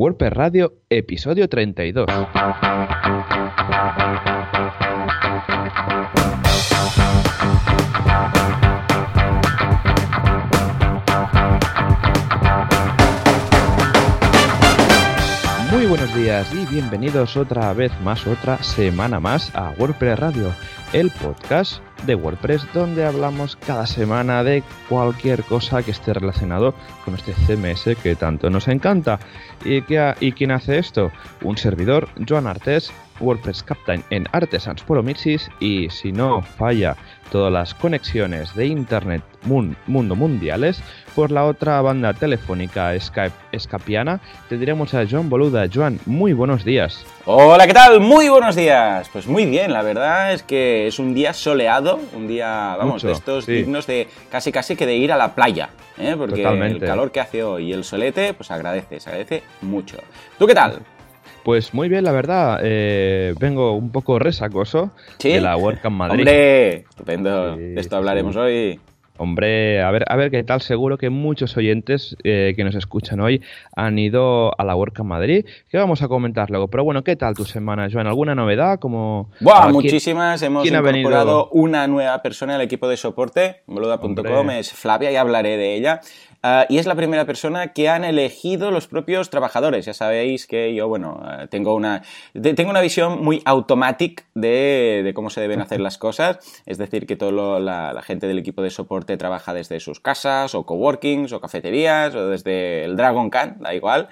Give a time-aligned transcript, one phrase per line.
[0.00, 2.06] WordPress Radio, episodio 32.
[16.30, 20.54] Y bienvenidos otra vez más, otra semana más a WordPress Radio,
[20.92, 26.72] el podcast de WordPress donde hablamos cada semana de cualquier cosa que esté relacionado
[27.04, 29.18] con este CMS que tanto nos encanta.
[29.64, 29.82] ¿Y,
[30.20, 31.10] ¿y quién hace esto?
[31.42, 34.84] Un servidor, Joan Artes, WordPress Captain en Artesans
[35.58, 36.96] y si no falla
[37.30, 40.82] todas las conexiones de Internet mundo mundiales,
[41.14, 45.66] por la otra banda telefónica Skype escapiana tendremos a Joan Boluda.
[45.72, 47.04] Joan, muy buenos días.
[47.24, 48.00] Hola, ¿qué tal?
[48.00, 49.08] Muy buenos días.
[49.12, 53.12] Pues muy bien, la verdad es que es un día soleado, un día, vamos, de
[53.12, 56.14] estos dignos de casi casi que de ir a la playa, ¿eh?
[56.16, 59.96] porque el calor que hace hoy y el solete, pues agradece, se agradece mucho.
[60.38, 60.80] ¿Tú qué tal?
[61.44, 62.60] Pues muy bien, la verdad.
[62.62, 64.90] Eh, vengo un poco resacoso
[65.22, 66.20] de la WordCamp Madrid.
[66.20, 66.74] ¡Hombre!
[66.88, 67.56] Estupendo.
[67.56, 68.78] de esto hablaremos hoy.
[69.22, 70.62] Hombre, a ver, a ver qué tal.
[70.62, 73.42] Seguro que muchos oyentes eh, que nos escuchan hoy
[73.76, 76.68] han ido a la WordCamp Madrid, que vamos a comentar luego.
[76.68, 78.06] Pero bueno, ¿qué tal tu semana, Joan?
[78.06, 78.78] ¿Alguna novedad?
[78.78, 80.40] Como, Buah, muchísimas.
[80.40, 85.74] Hemos incorporado una nueva persona al equipo de soporte, boluda.com, es Flavia y hablaré de
[85.74, 86.00] ella.
[86.42, 89.84] Ah, y es la primera persona que han elegido los propios trabajadores.
[89.84, 92.02] Ya sabéis que yo, bueno, ah, tengo una,
[92.32, 96.38] tengo una visión muy automática de, cómo se deben hacer las cosas.
[96.64, 100.54] Es decir, que toda la, la, gente del equipo de soporte trabaja desde sus casas,
[100.54, 104.08] o coworkings, o cafeterías, o desde el Dragon Can, da igual.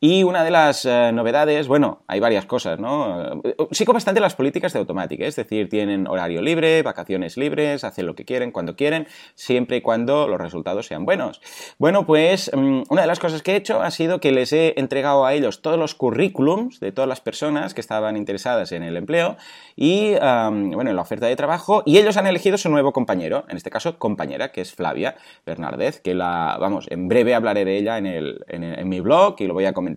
[0.00, 3.42] Y una de las eh, novedades, bueno, hay varias cosas, ¿no?
[3.72, 5.26] Sigo bastante las políticas de Automatic, ¿eh?
[5.26, 9.80] es decir, tienen horario libre, vacaciones libres, hacen lo que quieren, cuando quieren, siempre y
[9.80, 11.40] cuando los resultados sean buenos.
[11.78, 14.78] Bueno, pues mm, una de las cosas que he hecho ha sido que les he
[14.78, 18.96] entregado a ellos todos los currículums de todas las personas que estaban interesadas en el
[18.96, 19.36] empleo
[19.74, 23.56] y, bueno, en la oferta de trabajo, y ellos han elegido su nuevo compañero, en
[23.56, 27.98] este caso compañera, que es Flavia Bernardez, que la, vamos, en breve hablaré de ella
[27.98, 29.87] en, el, en mi blog y lo voy a comentar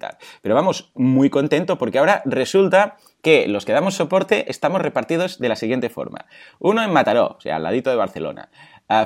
[0.41, 5.50] pero vamos, muy contento porque ahora resulta que los que damos soporte estamos repartidos de
[5.50, 6.25] la siguiente forma.
[6.59, 8.50] Uno en Mataró, o sea, al ladito de Barcelona.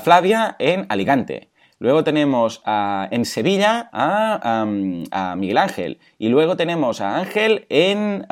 [0.01, 1.49] Flavia en Alicante.
[1.77, 4.65] Luego tenemos en Sevilla a,
[5.37, 5.99] Miguel Ángel.
[6.17, 8.25] Y luego tenemos a Ángel en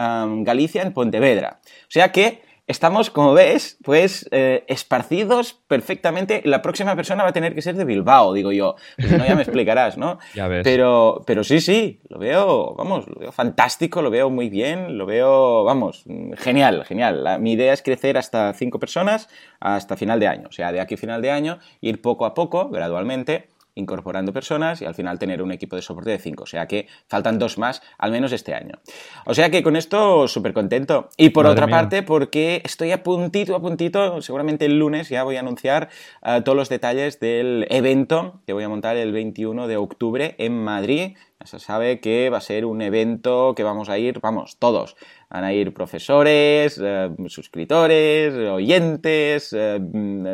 [0.44, 1.59] Galicia, en Pontevedra.
[1.84, 6.41] O sea que Estamos, como ves, pues eh, esparcidos perfectamente.
[6.46, 8.75] La próxima persona va a tener que ser de Bilbao, digo yo.
[8.96, 10.18] Pues no, ya me explicarás, ¿no?
[10.34, 10.63] ya ves.
[10.63, 15.06] Pero, pero sí, sí, lo veo, vamos, lo veo fantástico, lo veo muy bien, lo
[15.06, 16.06] veo, vamos,
[16.38, 17.40] genial, genial.
[17.41, 19.28] mi idea es crecer hasta cinco personas
[19.59, 20.47] hasta final de año.
[20.47, 24.82] O sea, de aquí a final de año, ir poco a poco, gradualmente, incorporando personas
[24.82, 26.44] y al final tener un equipo de soporte de 5.
[26.44, 28.80] O sea que faltan dos más, al menos este año.
[29.26, 31.10] O sea que con esto súper contento.
[31.18, 35.38] Y por otra parte, porque estoy a puntito, a puntito, seguramente el lunes ya voy
[35.38, 35.90] a anunciar
[36.24, 40.64] eh, todos los detalles del evento que voy a montar el 21 de octubre en
[40.64, 41.18] Madrid.
[41.40, 44.96] Ya se sabe que va a ser un evento que vamos a ir, vamos, todos.
[45.30, 49.80] Van a ir profesores, eh, suscriptores, oyentes, eh,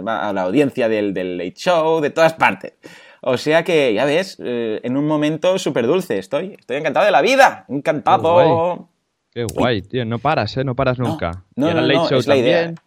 [0.06, 2.74] a la audiencia del, del Late Show, de todas partes.
[3.22, 6.56] O sea que, ya ves, eh, en un momento súper dulce estoy.
[6.60, 7.66] Estoy encantado de la vida.
[7.70, 8.90] Encantado.
[9.32, 10.06] Qué guay, tío.
[10.06, 10.64] No paras, ¿eh?
[10.64, 11.44] No paras nunca.
[11.56, 12.74] No, no, no, es la idea.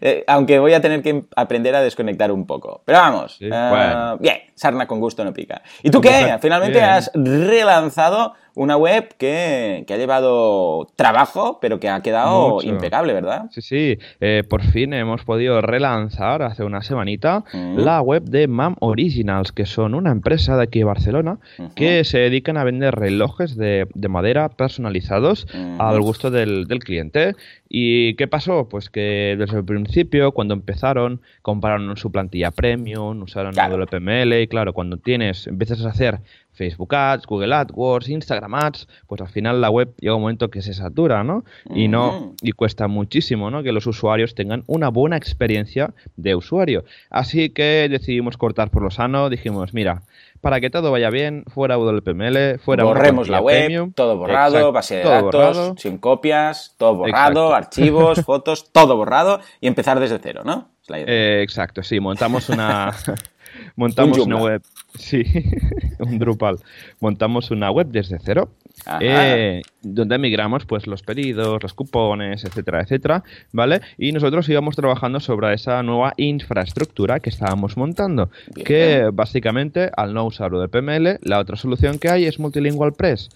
[0.00, 2.82] Eh, aunque voy a tener que aprender a desconectar un poco.
[2.84, 3.50] Pero vamos, eh,
[4.20, 5.62] bien, sarna con gusto no pica.
[5.82, 6.38] ¿Y tú qué?
[6.40, 13.46] Finalmente has relanzado una web que, ha llevado trabajo, pero que ha quedado impecable, ¿verdad?
[13.52, 13.98] Sí, sí.
[14.20, 17.78] Eh, por fin hemos podido relanzar hace una semanita mm.
[17.78, 21.38] la web de MAM Originals, que son una empresa de aquí de Barcelona
[21.76, 25.46] que se dedican a vender relojes de, madera personalizados
[25.78, 27.36] al gusto del, del cliente.
[27.68, 28.68] ¿Y qué pasó?
[28.68, 34.48] Pues que desde el principio, cuando empezaron, compraron su plantilla premium, usaron el WPML y
[34.48, 36.20] claro, cuando tienes, empiezas a hacer
[36.58, 40.60] Facebook Ads, Google AdWords, Instagram Ads, pues al final la web llega un momento que
[40.60, 41.44] se satura, ¿no?
[41.74, 43.62] Y no y cuesta muchísimo, ¿no?
[43.62, 46.84] Que los usuarios tengan una buena experiencia de usuario.
[47.10, 50.02] Así que decidimos cortar por lo sano, dijimos, mira,
[50.40, 55.04] para que todo vaya bien, fuera WPML, fuera Borremos la web, todo borrado, base de
[55.04, 60.68] datos, sin copias, todo borrado, archivos, fotos, todo borrado y empezar desde cero, ¿no?
[60.88, 62.94] Eh, exacto, sí, montamos una
[63.76, 64.62] montamos una web
[64.98, 65.24] Sí,
[66.00, 66.58] un Drupal.
[67.00, 68.50] Montamos una web desde cero
[69.00, 73.80] eh, donde migramos pues los pedidos, los cupones, etcétera, etcétera, ¿vale?
[73.96, 78.30] Y nosotros íbamos trabajando sobre esa nueva infraestructura que estábamos montando,
[78.64, 83.28] que básicamente al no usar PML, la otra solución que hay es Multilingual Press.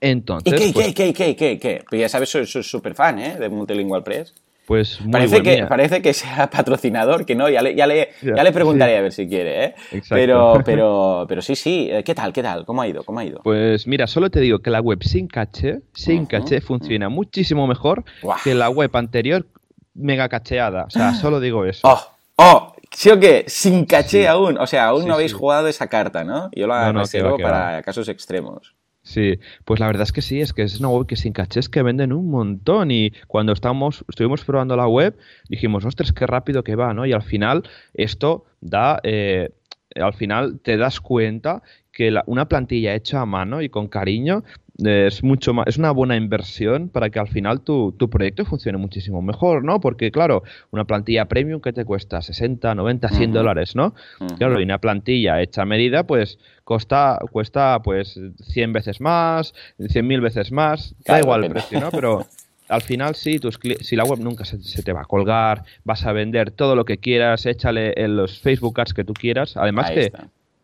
[0.00, 3.36] Entonces, ¿Y qué, pues qué, qué, qué, qué, Pues ya sabes, soy súper fan, ¿eh?
[3.38, 4.34] De Multilingual Press.
[4.66, 8.44] Pues muy parece, que, parece que sea patrocinador, que no, ya le, ya le, ya,
[8.44, 9.74] le preguntaré a ver si quiere, ¿eh?
[10.08, 12.32] Pero, pero, pero sí, sí, eh, ¿qué tal?
[12.32, 12.64] ¿Qué tal?
[12.64, 13.02] ¿Cómo ha ido?
[13.02, 13.40] ¿Cómo ha ido?
[13.42, 18.04] Pues mira, solo te digo que la web sin caché, sin caché funciona muchísimo mejor
[18.44, 19.46] que la web anterior
[19.94, 20.84] mega cacheada.
[20.84, 21.80] O sea, solo digo eso.
[21.86, 22.00] ¡Oh!
[22.36, 22.72] ¡Oh!
[22.90, 23.44] ¿Sí o qué?
[23.48, 24.58] Sin caché aún.
[24.58, 26.50] O sea, aún no habéis jugado esa carta, ¿no?
[26.52, 27.02] Yo la no,
[27.38, 28.74] para casos extremos.
[29.04, 31.68] Sí, pues la verdad es que sí, es que es una web que sin cachés
[31.68, 35.18] que venden un montón y cuando estamos, estuvimos probando la web
[35.48, 37.04] dijimos, ostras, qué rápido que va, ¿no?
[37.04, 37.64] Y al final
[37.94, 39.50] esto da, eh,
[39.96, 44.44] al final te das cuenta que una plantilla hecha a mano y con cariño
[44.84, 49.22] es mucho más, es una buena inversión para que al final tu, proyecto funcione muchísimo
[49.22, 49.80] mejor, ¿no?
[49.80, 53.94] Porque claro, una plantilla premium que te cuesta 60, 90, 100 dólares, ¿no?
[54.38, 58.18] Claro, y una plantilla hecha a medida, pues costa, cuesta pues
[58.48, 61.90] 100 veces más, 100 mil veces más, da igual el precio, ¿no?
[61.90, 62.26] Pero
[62.68, 66.12] al final sí, tus si la web nunca se, te va a colgar, vas a
[66.12, 70.12] vender todo lo que quieras, échale en los Facebook ads que tú quieras, además que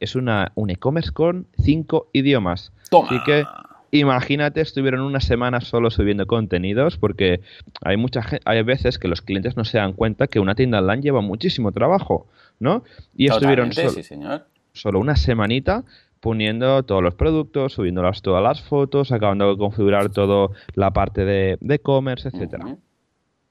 [0.00, 2.72] es una, un e-commerce con cinco idiomas.
[2.90, 3.08] Toma.
[3.08, 3.44] Así que
[3.90, 7.40] imagínate, estuvieron una semana solo subiendo contenidos porque
[7.82, 11.02] hay mucha hay veces que los clientes no se dan cuenta que una tienda online
[11.02, 12.26] lleva muchísimo trabajo,
[12.58, 12.84] ¿no?
[13.16, 13.70] Y estuvieron
[14.72, 15.84] solo, una semanita
[16.20, 21.58] poniendo todos los productos, subiendo todas las fotos, acabando de configurar toda la parte de
[21.68, 22.76] e-commerce, etcétera.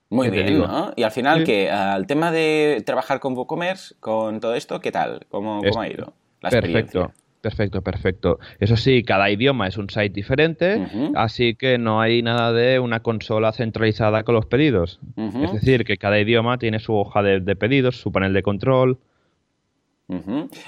[0.10, 0.94] Muy bien, ¿no?
[0.96, 5.26] Y al final, que el tema de trabajar con WooCommerce, con todo esto, ¿qué tal?
[5.30, 6.14] ¿Cómo, cómo ha ido?
[6.42, 7.12] La perfecto.
[7.48, 8.40] Perfecto, perfecto.
[8.60, 10.86] Eso sí, cada idioma es un site diferente,
[11.16, 15.00] así que no hay nada de una consola centralizada con los pedidos.
[15.16, 19.00] Es decir, que cada idioma tiene su hoja de, pedidos, su panel de control.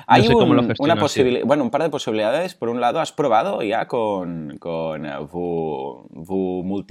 [0.07, 2.55] Hay un, una posibilidad, bueno, un par de posibilidades.
[2.55, 6.85] Por un lado, has probado ya con, con uh,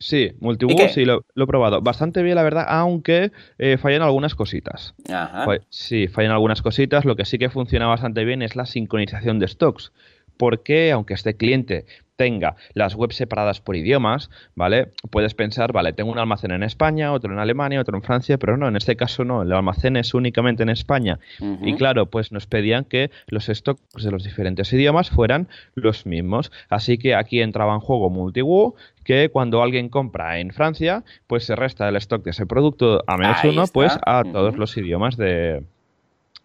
[0.00, 1.80] Sí, Multibook sí lo, he probado.
[1.80, 4.94] Bastante bien, la verdad, aunque eh, fallan algunas cositas.
[5.12, 5.46] Ajá.
[5.70, 7.04] Sí, fallan algunas cositas.
[7.04, 9.92] Lo que sí que funciona bastante bien es la sincronización de stocks.
[10.36, 11.84] Porque, aunque este cliente
[12.18, 14.90] tenga las webs separadas por idiomas, ¿vale?
[15.10, 18.56] Puedes pensar, vale, tengo un almacén en España, otro en Alemania, otro en Francia, pero
[18.56, 21.20] no, en este caso no, el almacén es únicamente en España.
[21.62, 26.50] Y claro, pues nos pedían que los stocks de los diferentes idiomas fueran los mismos.
[26.68, 28.74] Así que aquí entraba en juego MultiWoo,
[29.04, 33.16] que cuando alguien compra en Francia, pues se resta el stock de ese producto a
[33.16, 35.62] menos uno, pues a todos los idiomas de,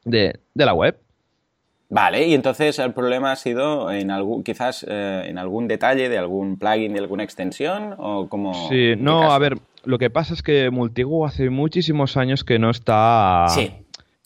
[0.05, 0.99] de la web.
[1.93, 6.17] Vale, y entonces el problema ha sido en algún, quizás eh, en algún detalle de
[6.17, 8.67] algún plugin, de alguna extensión o como.
[8.67, 12.71] Sí, no, a ver, lo que pasa es que Multigo hace muchísimos años que no
[12.71, 13.45] está.
[13.49, 13.71] Sí,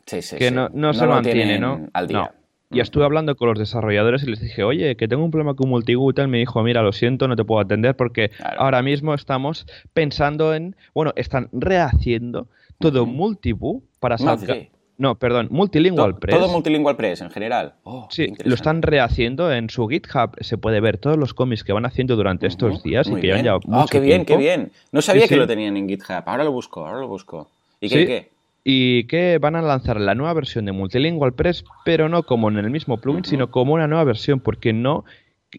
[0.05, 0.37] sí, sí.
[0.37, 1.89] Que No, no, se mantiene, ¿no?
[1.91, 2.31] Al día.
[2.71, 5.69] Y estuve hablando con los desarrolladores y les dije, oye, que tengo un problema con
[5.69, 6.29] Multigo y tal.
[6.29, 10.77] Me dijo, mira, lo siento, no te puedo atender porque ahora mismo estamos pensando en.
[10.93, 12.47] Bueno, están rehaciendo
[12.79, 14.69] todo uh para sacar.
[14.97, 16.35] No, perdón, Multilingual Press.
[16.35, 17.75] Todo Multilingual Press en general.
[17.83, 20.31] Oh, sí, lo están rehaciendo en su GitHub.
[20.41, 23.43] Se puede ver todos los cómics que van haciendo durante estos días y que llevan
[23.43, 24.71] ya ah, mucho Oh, qué bien, qué bien.
[24.91, 26.23] No sabía que lo tenían en GitHub.
[26.25, 27.47] Ahora lo busco, ahora lo busco.
[27.79, 28.29] ¿Y qué, qué?
[28.63, 32.57] Y que van a lanzar la nueva versión de Multilingual Press, pero no como en
[32.57, 35.05] el mismo plugin, sino como una nueva versión, porque no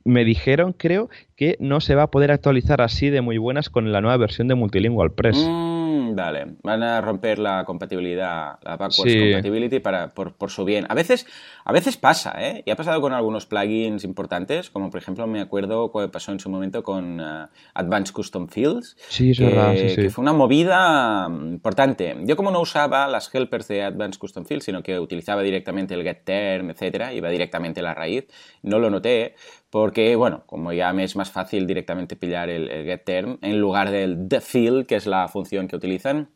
[0.05, 3.92] me dijeron, creo, que no se va a poder actualizar así de muy buenas con
[3.92, 5.38] la nueva versión de Multilingual Press.
[5.38, 5.77] Mm,
[6.14, 10.87] dale, van a romper la compatibilidad, la backwards compatibility para, por, su bien.
[10.88, 11.26] A veces,
[11.64, 12.62] a veces pasa, ¿eh?
[12.67, 16.40] Y ha pasado con algunos plugins importantes, como por ejemplo me acuerdo que pasó en
[16.40, 18.97] su momento con uh, Advanced Custom Fields.
[19.09, 19.97] Sí, es verdad, sí, sí.
[19.97, 22.17] que fue una movida importante.
[22.25, 26.02] Yo como no usaba las helpers de Advanced Custom Fields, sino que utilizaba directamente el
[26.02, 28.26] getTerm, etcétera, iba directamente a la raíz,
[28.62, 29.35] no lo noté,
[29.71, 34.29] porque, bueno, como ya me es más fácil directamente pillar el, getTerm en lugar del
[34.29, 36.31] theField, que es la función que utilizan,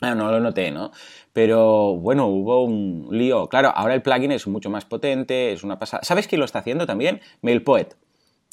[0.00, 0.92] ah, no lo noté, ¿no?
[1.32, 3.48] Pero bueno, hubo un lío.
[3.48, 6.04] Claro, ahora el plugin es mucho más potente, es una pasada.
[6.04, 7.20] ¿Sabes quién lo está haciendo también?
[7.42, 7.94] MailPoet.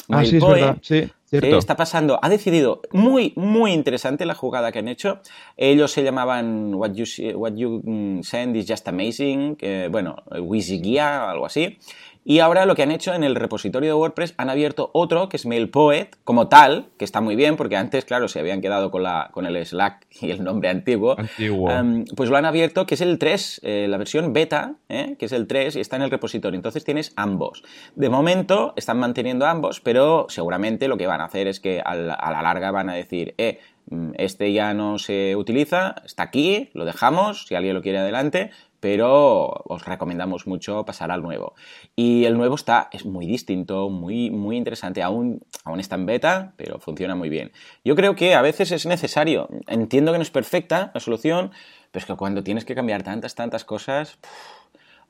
[0.10, 1.10] Ah, sí, es verdad, sí.
[1.32, 5.22] está pasando, ha decidido, muy, muy interesante la jugada que han hecho.
[5.56, 7.06] Ellos se llamaban What You,
[7.38, 9.58] What you mm, Send is Just Amazing,
[9.92, 11.78] bueno, Wizigia, algo así.
[12.26, 15.38] Y ahora lo que han hecho en el repositorio de WordPress han abierto otro que
[15.38, 19.04] es MailPoet como tal, que está muy bien porque antes, claro, se habían quedado con,
[19.04, 21.16] la, con el Slack y el nombre antiguo.
[21.18, 21.70] Antiguo.
[22.16, 25.16] pues lo han abierto, que es el 3, eh, la versión beta, ¿eh?
[25.20, 26.56] que es el 3 y está en el repositorio.
[26.56, 27.64] Entonces tienes ambos.
[27.96, 31.96] De momento están manteniendo ambos, pero seguramente lo que van a hacer es que a
[31.96, 36.24] la, a la larga van a decir, eh, mm, este ya no se utiliza, está
[36.24, 38.52] aquí, lo dejamos, si alguien lo quiere adelante,
[38.84, 41.54] pero os recomendamos mucho pasar al nuevo.
[41.96, 46.54] Y el nuevo está, es muy distinto, muy, muy interesante, aún, aún está en beta,
[46.58, 47.54] pero funciona muy bien.
[47.86, 51.52] Yo creo que a veces es necesario, entiendo que no es perfecta la solución,
[51.92, 54.20] pero es que cuando tienes que cambiar tantas, tantas cosas...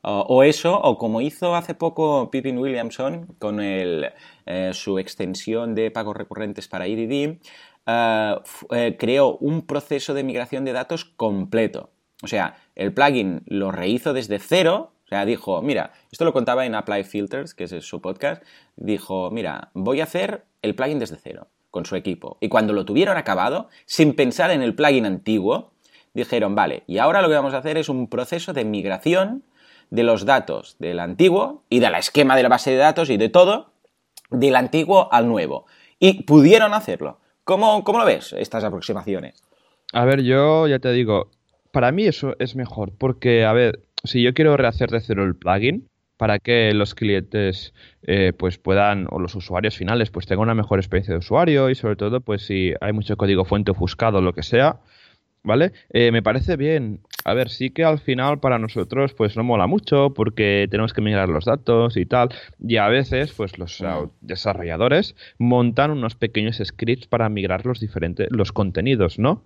[0.02, 4.12] o eso, o como hizo hace poco Pippin Williamson con el,
[4.46, 7.40] eh, su extensión de pagos recurrentes para IDD,
[7.86, 8.36] eh,
[8.70, 11.93] eh, creó un proceso de migración de datos completo.
[12.22, 14.92] O sea, el plugin lo rehizo desde cero.
[15.04, 18.42] O sea, dijo, mira, esto lo contaba en Apply Filters, que es su podcast.
[18.76, 22.38] Dijo, mira, voy a hacer el plugin desde cero con su equipo.
[22.40, 25.72] Y cuando lo tuvieron acabado, sin pensar en el plugin antiguo,
[26.14, 29.42] dijeron, vale, y ahora lo que vamos a hacer es un proceso de migración
[29.90, 33.16] de los datos del antiguo y de la esquema de la base de datos y
[33.16, 33.72] de todo,
[34.30, 35.66] del antiguo al nuevo.
[35.98, 37.18] Y pudieron hacerlo.
[37.44, 39.42] ¿Cómo, cómo lo ves, estas aproximaciones?
[39.92, 41.30] A ver, yo ya te digo,
[41.74, 45.34] para mí eso es mejor, porque, a ver, si yo quiero rehacer de cero el
[45.34, 50.54] plugin, para que los clientes eh, pues puedan, o los usuarios finales, pues tengan una
[50.54, 54.20] mejor experiencia de usuario y sobre todo, pues si hay mucho código fuente ofuscado o
[54.20, 54.76] lo que sea,
[55.42, 55.72] ¿vale?
[55.90, 57.00] Eh, me parece bien.
[57.24, 61.00] A ver, sí que al final para nosotros pues no mola mucho porque tenemos que
[61.00, 62.28] migrar los datos y tal.
[62.60, 63.82] Y a veces pues los
[64.20, 69.42] desarrolladores montan unos pequeños scripts para migrar los diferentes, los contenidos, ¿no?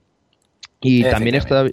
[0.80, 1.66] Y también está,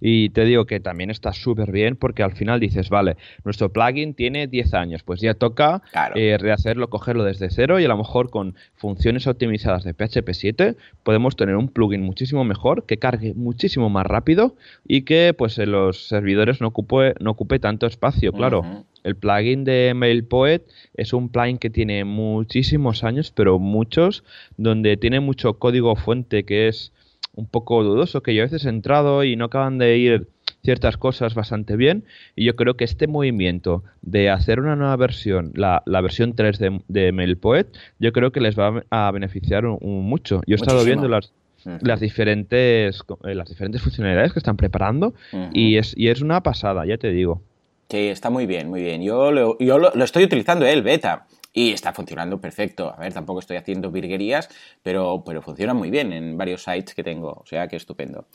[0.00, 4.14] y te digo que también está súper bien porque al final dices, vale, nuestro plugin
[4.14, 5.82] tiene 10 años, pues ya toca
[6.14, 10.76] eh, rehacerlo, cogerlo desde cero y a lo mejor con funciones optimizadas de PHP 7
[11.02, 14.56] podemos tener un plugin muchísimo mejor que cargue muchísimo más rápido
[14.86, 18.84] y que pues en los servidores no ocupe, no ocupe tanto espacio, claro.
[19.02, 20.62] El plugin de MailPoet
[20.94, 24.24] es un plugin que tiene muchísimos años, pero muchos,
[24.58, 26.92] donde tiene mucho código fuente que es
[27.40, 30.28] un poco dudoso, que yo a veces he entrado y no acaban de ir
[30.62, 32.04] ciertas cosas bastante bien
[32.36, 36.80] y yo creo que este movimiento de hacer una nueva versión, la, versión 3 de,
[36.88, 37.66] de MailPoet,
[37.98, 40.42] yo creo que les va a beneficiar mucho.
[40.46, 41.32] Yo he estado viendo las,
[41.80, 45.14] las diferentes eh, las diferentes funcionalidades que están preparando
[45.52, 47.42] y, es, y es una pasada, ya te digo.
[47.88, 49.02] Sí, está muy bien, muy bien.
[49.02, 52.94] Yo lo, yo lo, lo estoy utilizando, el beta y está funcionando perfecto.
[52.96, 54.48] A ver, tampoco estoy haciendo virguerías,
[54.82, 58.26] pero, pero funciona muy bien en varios sites que tengo, o sea que estupendo.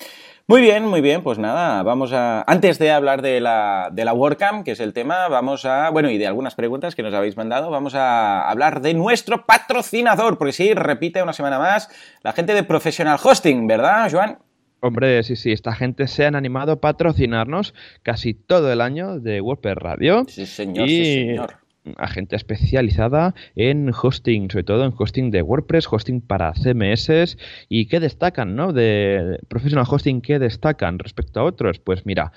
[0.48, 2.44] Muy bien, muy bien, pues nada, vamos a...
[2.48, 5.90] Antes de hablar de la, de la WordCamp, que es el tema, vamos a...
[5.90, 10.38] Bueno, y de algunas preguntas que nos habéis mandado, vamos a hablar de nuestro patrocinador,
[10.38, 11.90] porque sí, repite una semana más,
[12.22, 14.40] la gente de Professional Hosting, ¿verdad, Joan?
[14.82, 19.42] Hombre, sí, sí, esta gente se han animado a patrocinarnos casi todo el año de
[19.42, 20.26] WordPress Radio.
[20.28, 21.65] Sí, señor, sí, señor
[22.08, 27.38] gente especializada en hosting, sobre todo en hosting de WordPress, hosting para CMS
[27.70, 28.74] y qué destacan, ¿no?
[28.74, 31.80] De professional hosting, ¿qué destacan respecto a otros?
[31.80, 32.32] Pues mira,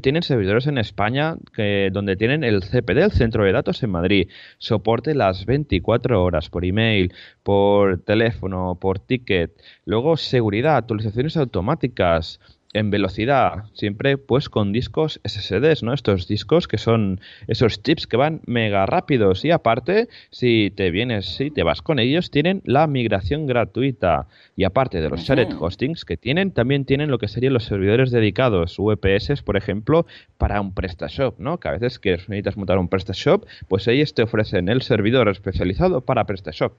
[0.00, 4.28] tienen servidores en España que, donde tienen el CPD, el centro de datos en Madrid,
[4.58, 9.52] soporte las 24 horas por email, por teléfono, por ticket,
[9.84, 12.40] luego seguridad, actualizaciones automáticas,
[12.74, 15.94] en velocidad, siempre pues con discos SSDs, ¿no?
[15.94, 21.36] Estos discos que son esos chips que van mega rápidos y aparte, si te vienes,
[21.36, 26.04] si te vas con ellos, tienen la migración gratuita y aparte de los shared hostings
[26.04, 30.06] que tienen, también tienen lo que serían los servidores dedicados, VPS, por ejemplo,
[30.36, 31.58] para un PrestaShop, ¿no?
[31.58, 36.02] Que a veces que necesitas montar un PrestaShop, pues ellos te ofrecen el servidor especializado
[36.02, 36.74] para PrestaShop.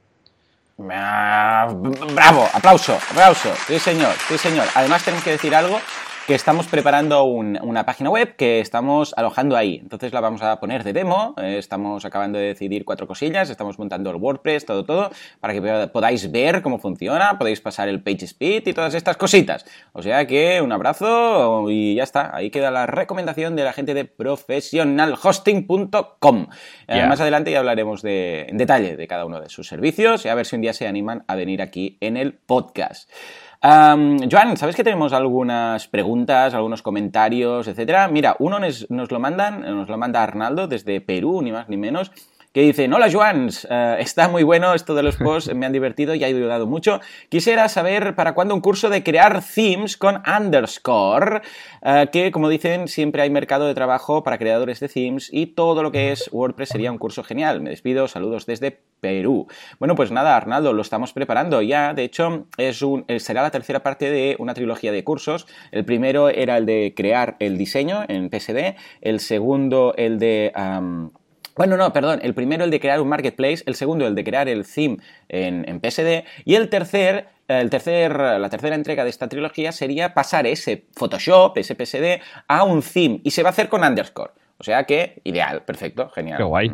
[0.82, 3.54] Bravo, aplauso, aplauso.
[3.68, 4.66] Sí, señor, sí, señor.
[4.74, 5.82] Además, tenemos que decir algo
[6.30, 9.80] que estamos preparando una página web que estamos alojando ahí.
[9.82, 11.34] Entonces la vamos a poner de demo.
[11.42, 13.50] Eh, estamos acabando de decidir cuatro cosillas.
[13.50, 15.10] Estamos montando el WordPress, todo, todo,
[15.40, 17.40] para que podáis ver cómo funciona.
[17.40, 19.66] Podéis pasar el PageSpeed y todas estas cositas.
[19.92, 22.30] O sea que un abrazo y ya está.
[22.36, 26.48] Ahí queda la recomendación de la gente de professionalhosting.com.
[26.88, 30.30] Eh, más adelante ya hablaremos de, en detalle de cada uno de sus servicios y
[30.30, 33.10] a ver si un día se animan a venir aquí en el podcast.
[33.62, 38.08] Joan, ¿sabes que tenemos algunas preguntas, algunos comentarios, etcétera?
[38.08, 42.12] Mira, uno nos, lo mandan, nos lo manda Arnaldo desde Perú, ni más ni menos.
[42.52, 46.16] Que dicen, hola Joans, eh, está muy bueno esto de los posts, me han divertido
[46.16, 47.00] y ha ayudado mucho.
[47.30, 51.42] Quisiera saber para cuándo un curso de crear themes con underscore,
[51.84, 55.84] eh, que como dicen, siempre hay mercado de trabajo para creadores de themes y todo
[55.84, 57.62] lo que es WordPress sería un curso genial.
[57.62, 59.48] Me despido, saludos desde Perú.
[59.78, 61.94] Bueno, pues nada, Arnaldo, lo estamos preparando ya.
[61.94, 65.46] De hecho, es un, eh, será la tercera parte de una trilogía de cursos.
[65.72, 70.52] El primero era el de crear el diseño en PSD, el segundo el de...
[71.60, 72.22] bueno, no, perdón.
[72.24, 75.68] El primero el de crear un marketplace, el segundo el de crear el theme en,
[75.68, 80.48] en PSD y el tercer el tercer, la tercera entrega de esta trilogía sería pasar
[80.48, 84.32] ese Photoshop, ese PSD, a un theme y se va a hacer con underscore.
[84.60, 86.38] O sea que, ideal, perfecto, genial.
[86.38, 86.70] Qué guay.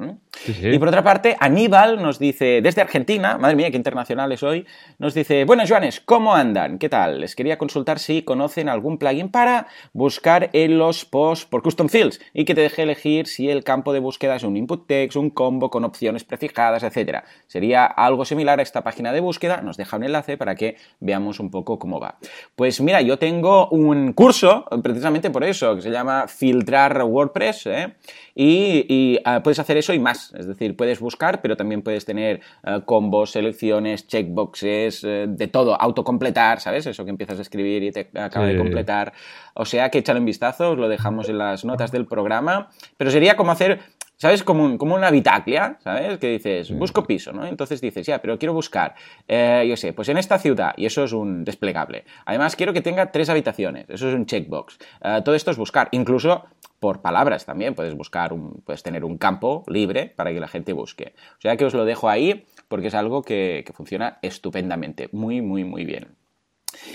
[0.47, 4.65] Y por otra parte, Aníbal nos dice, desde Argentina, madre mía, qué internacional es hoy,
[4.97, 6.79] nos dice, bueno, Joanes, ¿cómo andan?
[6.79, 7.21] ¿Qué tal?
[7.21, 12.19] Les quería consultar si conocen algún plugin para buscar en los posts por custom fields
[12.33, 15.29] y que te deje elegir si el campo de búsqueda es un input text, un
[15.29, 17.19] combo con opciones prefijadas, etc.
[17.45, 21.39] Sería algo similar a esta página de búsqueda, nos deja un enlace para que veamos
[21.39, 22.17] un poco cómo va.
[22.55, 27.93] Pues mira, yo tengo un curso, precisamente por eso, que se llama Filtrar WordPress, ¿eh?
[28.35, 30.33] Y, ah, puedes hacer eso y más.
[30.33, 35.79] Es decir, puedes buscar, pero también puedes tener ah, combos, selecciones, checkboxes, eh, de todo,
[35.79, 36.85] autocompletar, ¿sabes?
[36.85, 39.13] Eso que empiezas a escribir y te acaba de completar.
[39.53, 42.69] O sea, que échale un vistazo, os lo dejamos en las notas del programa.
[42.97, 43.79] Pero sería como hacer
[44.17, 44.43] ¿Sabes?
[44.43, 46.17] Como, como una bitaclia, ¿sabes?
[46.19, 47.45] Que dices, busco piso, ¿no?
[47.45, 48.95] Entonces dices, ya, pero quiero buscar,
[49.27, 52.05] eh, yo sé, pues en esta ciudad, y eso es un desplegable.
[52.25, 54.77] Además, quiero que tenga tres habitaciones, eso es un checkbox.
[55.03, 56.45] Eh, todo esto es buscar, incluso
[56.79, 60.73] por palabras también, puedes buscar, un, puedes tener un campo libre para que la gente
[60.73, 61.13] busque.
[61.37, 65.41] O sea que os lo dejo ahí porque es algo que, que funciona estupendamente, muy,
[65.41, 66.15] muy, muy bien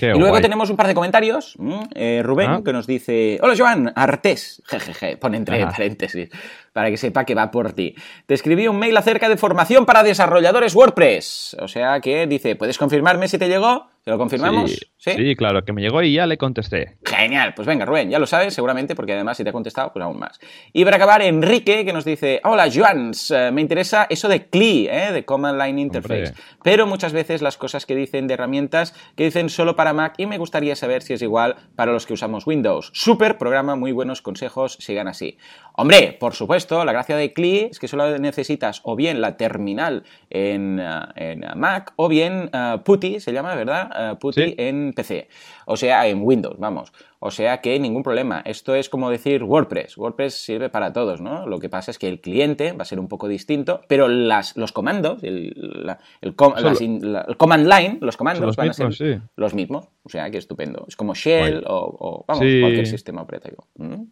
[0.01, 1.57] y luego tenemos un par de comentarios.
[1.95, 2.63] Eh, Rubén, ah.
[2.65, 4.63] que nos dice: Hola, Joan, Artés.
[4.67, 6.31] Jejeje, pone entre paréntesis,
[6.73, 7.95] para que sepa que va por ti.
[8.27, 11.57] Te escribí un mail acerca de formación para desarrolladores WordPress.
[11.61, 13.91] O sea que dice: ¿Puedes confirmarme si te llegó?
[14.03, 14.81] ¿Te lo confirmamos?
[14.97, 16.97] Sí, claro, que me llegó y ya le contesté.
[17.05, 20.03] Genial, pues venga, Rubén, ya lo sabes seguramente, porque además si te ha contestado, pues
[20.03, 20.41] aún más.
[20.73, 24.89] Y para acabar, Enrique, que nos dice, hola, Joans, eh, me interesa eso de CLI,
[24.89, 25.13] ¿eh?
[25.13, 29.51] de Command Line Interface, pero muchas veces las cosas que dicen de herramientas que dicen
[29.51, 32.91] solo para Mac y me gustaría saber si es igual para los que usamos Windows.
[32.95, 35.37] Super programa, muy buenos consejos, sigan así.
[35.81, 40.05] Hombre, por supuesto, la gracia de CLI es que solo necesitas o bien la terminal
[40.29, 40.79] en,
[41.17, 42.51] eh, Mac o bien
[42.85, 44.13] PuTTY, se llama, ¿verdad?
[44.13, 45.29] uh, PuTTY en PC,
[45.65, 46.93] o sea, en Windows, vamos.
[47.19, 48.43] O sea que ningún problema.
[48.45, 49.97] Esto es como decir WordPress.
[49.97, 51.47] WordPress sirve para todos, ¿no?
[51.47, 54.59] Lo que pasa es que el cliente va a ser un poco distinto, pero las,
[54.59, 59.89] los comandos, el, el, command line, los comandos van a ser los mismos.
[60.03, 60.85] O sea que estupendo.
[60.89, 63.67] Es como Shell o, vamos, cualquier sistema operativo.
[63.77, 64.05] ¿Mm?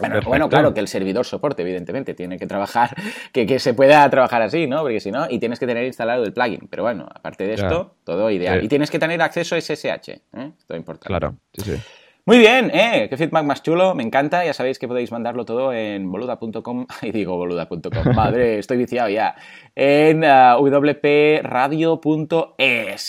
[0.00, 2.90] Bueno, claro, que el servidor soporte, evidentemente, tiene que trabajar,
[3.32, 4.82] que, se pueda trabajar así, ¿no?
[4.82, 6.66] Porque si no, y tienes que tener instalado el plugin.
[6.68, 8.64] Pero bueno, aparte de esto, todo ideal.
[8.64, 10.20] Y tienes que tener acceso a SSH, ¿eh?
[10.58, 11.06] Esto es importante.
[11.06, 11.80] Claro, sí, sí.
[12.26, 13.06] Muy bien, ¿eh?
[13.10, 14.42] Qué feedback más chulo, me encanta.
[14.46, 16.86] Ya sabéis que podéis mandarlo todo en boluda.com.
[17.02, 19.34] Y digo boluda.com, madre, estoy viciado ya.
[19.76, 21.98] En uh, wpradio.es,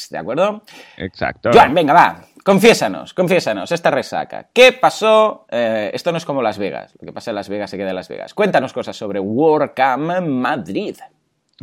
[0.09, 0.63] ¿de acuerdo?
[0.97, 1.51] Exacto.
[1.53, 2.25] Joan, venga, va.
[2.45, 4.49] Confiésanos, confiésanos, esta resaca.
[4.53, 5.47] ¿Qué pasó?
[5.49, 6.95] Eh, esto no es como Las Vegas.
[7.01, 8.35] Lo que pasa en Las Vegas se queda en Las Vegas.
[8.35, 10.95] Cuéntanos cosas sobre WordCamp Madrid.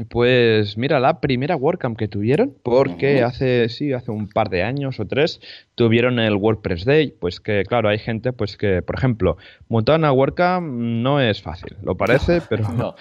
[0.09, 4.99] Pues mira, la primera WordCamp que tuvieron, porque hace, sí, hace un par de años
[4.99, 5.41] o tres,
[5.77, 9.37] tuvieron el WordPress Day, pues que claro, hay gente pues que, por ejemplo,
[9.69, 12.97] montar una WordCamp no es fácil, lo parece, pero, no.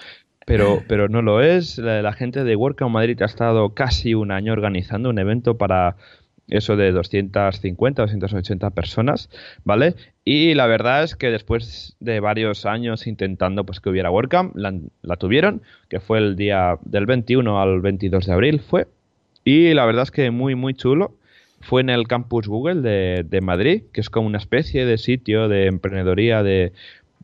[0.46, 1.78] pero, pero no lo es.
[1.78, 5.96] La, gente de WordCamp Madrid ha estado casi un año organizando un evento para
[6.52, 9.30] eso de 250, 280 personas,
[9.64, 9.94] ¿vale?
[10.24, 15.16] Y la verdad es que después de varios años intentando pues que hubiera WordCamp, la,
[15.16, 18.86] tuvieron, que fue el día del 21 al 22 de abril fue.
[19.44, 21.16] Y la verdad es que muy, muy chulo.
[21.60, 25.48] Fue en el campus Google de, de Madrid, que es como una especie de sitio
[25.48, 26.72] de emprendedoría de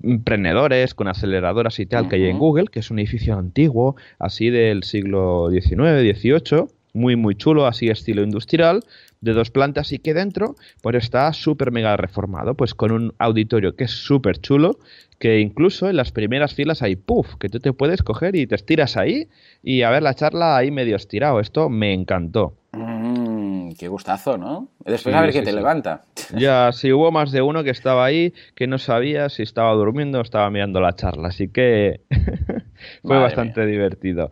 [0.03, 4.49] emprendedores con aceleradoras y tal que hay en Google, que es un edificio antiguo, así
[4.51, 8.85] del siglo XIX, XVIII, muy, muy chulo, así estilo industrial,
[9.21, 13.77] de dos plantas y que dentro pues está súper mega reformado, pues con un auditorio
[13.77, 14.79] que es súper chulo,
[15.19, 18.55] que incluso en las primeras filas hay puff, que tú te puedes coger y te
[18.55, 19.29] estiras ahí
[19.63, 21.41] y a ver la charla ahí medio estirado.
[21.41, 22.55] Esto me encantó.
[22.73, 24.69] Mm, qué gustazo, ¿no?
[24.85, 26.05] Después a ver qué te levanta.
[26.35, 30.19] Ya, sí, hubo más de uno que estaba ahí que no sabía si estaba durmiendo
[30.19, 32.03] o estaba mirando la charla, así que
[33.03, 34.31] fue bastante divertido.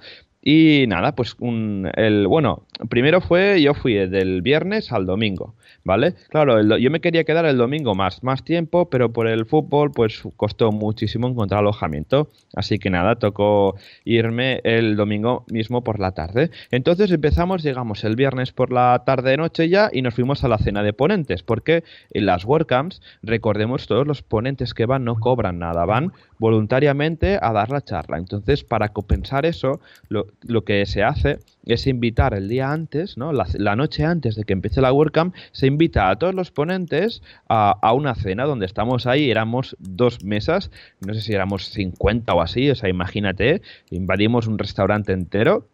[0.48, 6.14] Y nada, pues un, el, bueno, primero fue, yo fui del viernes al domingo, ¿vale?
[6.28, 10.22] Claro, yo me quería quedar el domingo más, más tiempo, pero por el fútbol pues
[10.36, 12.28] costó muchísimo encontrar alojamiento.
[12.54, 16.52] Así que nada, tocó irme el domingo mismo por la tarde.
[16.70, 20.58] Entonces empezamos, llegamos el viernes por la tarde noche ya y nos fuimos a la
[20.58, 21.82] cena de ponentes, porque
[22.12, 27.52] en las WordCamps, recordemos, todos los ponentes que van no cobran nada, van voluntariamente a
[27.52, 28.18] dar la charla.
[28.18, 33.32] Entonces, para compensar eso, lo, lo que se hace es invitar el día antes, ¿no?
[33.32, 37.92] La, noche antes de que empiece la WordCamp, se invita a todos los ponentes a,
[37.92, 40.70] una cena donde estamos ahí, éramos dos mesas,
[41.04, 45.68] no sé si éramos 50 o así, o sea, imagínate, invadimos un restaurante entero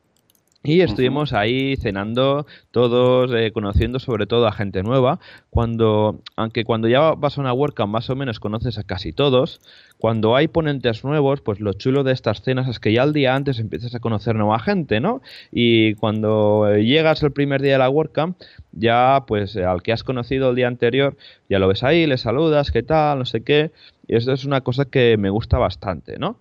[0.64, 5.18] y estuvimos ahí cenando todos, eh, conociendo sobre todo a gente nueva.
[5.50, 9.60] Cuando, aunque cuando ya vas a una WordCamp más o menos conoces a casi todos,
[9.98, 13.34] cuando hay ponentes nuevos, pues lo chulo de estas cenas es que ya el día
[13.34, 15.20] antes empiezas a conocer nueva gente, ¿no?
[15.50, 18.36] Y cuando llegas el primer día de la WordCamp,
[18.70, 21.16] ya pues al que has conocido el día anterior,
[21.48, 23.72] ya lo ves ahí, le saludas, qué tal, no sé qué.
[24.06, 26.36] Y eso es una cosa que me gusta bastante, ¿no?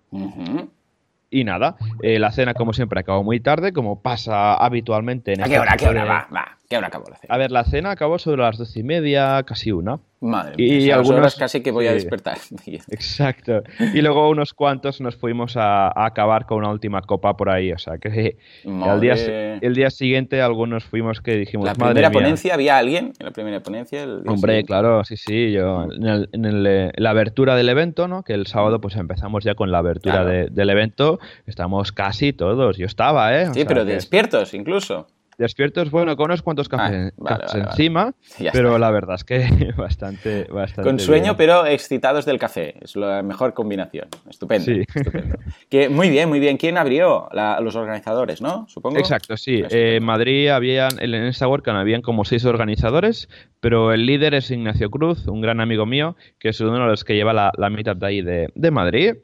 [1.31, 5.47] Y nada, eh, la cena, como siempre, acabó muy tarde, como pasa habitualmente en ¿A
[5.47, 6.27] qué hora, qué hora va?
[6.33, 6.57] va?
[6.71, 7.35] ¿Qué hora acabó la cena?
[7.35, 9.99] A ver, la cena acabó sobre las doce y media, casi una.
[10.21, 12.37] Madre mía, y algunas horas casi que voy a despertar.
[12.65, 13.61] Exacto.
[13.93, 17.73] Y luego unos cuantos nos fuimos a, acabar con una última copa por ahí.
[17.73, 19.15] O sea que el día,
[19.59, 21.65] el día, siguiente algunos fuimos que dijimos.
[21.65, 23.11] ¿La primera ponencia había alguien?
[23.19, 24.07] ¿En la primera ponencia?
[24.25, 25.51] Hombre, claro, sí, sí.
[25.51, 26.63] Yo, en,
[26.95, 28.23] la abertura del evento, ¿no?
[28.23, 31.19] Que el sábado pues empezamos ya con la abertura del evento.
[31.47, 32.77] Estamos casi todos.
[32.77, 33.49] Yo estaba, ¿eh?
[33.53, 35.07] sí, pero despiertos incluso
[35.37, 37.13] despiertos, bueno, con unos cuantos cafés,
[37.53, 38.13] encima,
[38.51, 42.75] pero la verdad es que bastante, bastante Con sueño, pero excitados del café.
[42.81, 44.07] Es la mejor combinación.
[44.29, 44.71] Estupendo.
[44.71, 45.37] estupendo.
[45.69, 46.57] Que, muy bien, muy bien.
[46.57, 47.29] ¿Quién abrió?
[47.61, 48.67] los organizadores, ¿no?
[48.67, 48.97] Supongo.
[48.97, 49.63] Exacto, sí.
[49.69, 54.51] Eh, en Madrid habían, en esta WordCamp habían como seis organizadores, pero el líder es
[54.51, 57.69] Ignacio Cruz, un gran amigo mío, que es uno de los que lleva la, la
[57.69, 59.15] meetup de ahí de, de Madrid.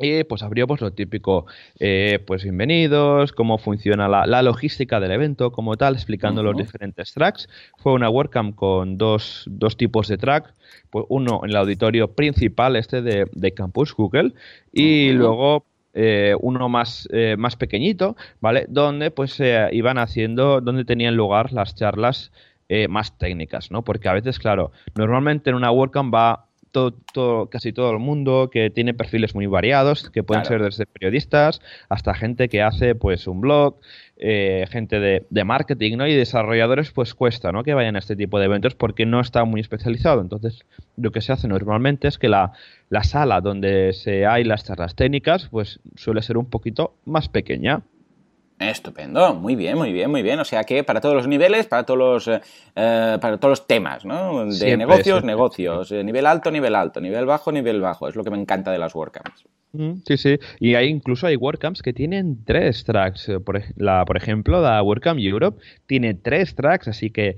[0.00, 1.46] Y pues abrió pues lo típico,
[1.80, 7.48] eh, pues bienvenidos, cómo funciona la, logística del evento como tal, explicando los diferentes tracks.
[7.78, 10.54] Fue una WordCamp con dos, dos, tipos de track,
[10.90, 14.34] pues uno en el auditorio principal este de, Campus Google
[14.72, 18.66] y luego eh, uno más, eh, más pequeñito, ¿vale?
[18.68, 22.30] Donde pues se iban haciendo, donde tenían lugar las charlas
[22.90, 23.82] más técnicas, ¿no?
[23.82, 28.70] Porque a veces, claro, normalmente en una WordCamp va todo, casi todo el mundo que
[28.70, 33.40] tiene perfiles muy variados, que pueden ser desde periodistas hasta gente que hace pues un
[33.40, 33.76] blog,
[34.16, 36.06] eh, gente de, marketing ¿no?
[36.06, 37.64] y desarrolladores, pues cuesta ¿no?
[37.64, 40.20] que vayan a este tipo de eventos porque no está muy especializado.
[40.20, 40.64] Entonces,
[40.96, 42.52] lo que se hace normalmente es que la,
[42.90, 47.82] la sala donde se hay las charlas técnicas, pues suele ser un poquito más pequeña.
[48.58, 50.40] Estupendo, muy bien, muy bien, muy bien.
[50.40, 52.40] O sea que para todos los niveles, para todos los, eh,
[52.74, 54.46] eh, para todos los temas, ¿no?
[54.46, 55.92] De negocios, negocios.
[55.92, 57.00] Eh, nivel alto, nivel alto.
[57.00, 58.08] Nivel bajo, nivel bajo.
[58.08, 59.44] Es lo que me encanta de las WordCamps.
[59.72, 60.38] Mm, sí, sí.
[60.58, 63.30] Y hay incluso hay WordCamps que tienen tres tracks.
[63.44, 67.36] Por, la, por ejemplo, la WordCamp Europe tiene tres tracks, así que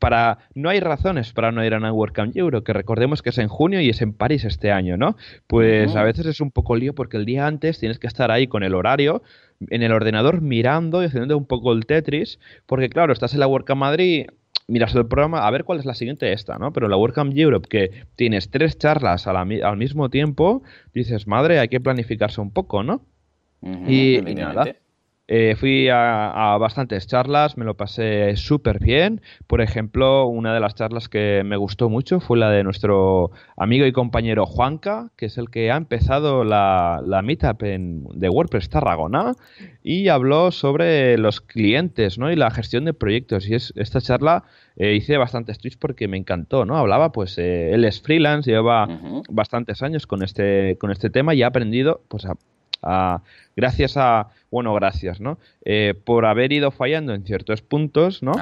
[0.00, 3.38] para no hay razones para no ir a una WordCamp Euro, que recordemos que es
[3.38, 5.16] en junio y es en París este año, ¿no?
[5.46, 8.48] Pues a veces es un poco lío porque el día antes tienes que estar ahí
[8.48, 9.22] con el horario
[9.68, 13.46] en el ordenador mirando y haciendo un poco el Tetris, porque claro, estás en la
[13.46, 14.26] WordCamp Madrid,
[14.66, 16.72] miras el programa, a ver cuál es la siguiente esta, ¿no?
[16.72, 20.62] Pero la WordCamp Europe, que tienes tres charlas al mismo tiempo,
[20.94, 23.02] dices, madre, hay que planificarse un poco, ¿no?
[23.86, 24.74] y, y, nada.
[25.32, 29.20] Eh, fui a, bastantes charlas, me lo pasé súper bien.
[29.46, 33.86] Por ejemplo, una de las charlas que me gustó mucho fue la de nuestro amigo
[33.86, 38.70] y compañero Juanca, que es el que ha empezado la, la meetup en, de WordPress
[38.70, 39.34] Tarragona
[39.84, 42.32] y habló sobre los clientes ¿no?
[42.32, 43.48] y la gestión de proyectos.
[43.48, 44.42] Y es, esta charla
[44.74, 46.64] eh, hice bastantes tweets porque me encantó.
[46.64, 46.76] ¿no?
[46.76, 48.88] Hablaba, pues eh, él es freelance, lleva
[49.28, 52.34] bastantes años con este, con este tema y ha aprendido pues, a
[53.56, 55.38] gracias a, bueno, gracias, ¿no?
[55.64, 58.32] Eh, por haber ido fallando en ciertos puntos, ¿no?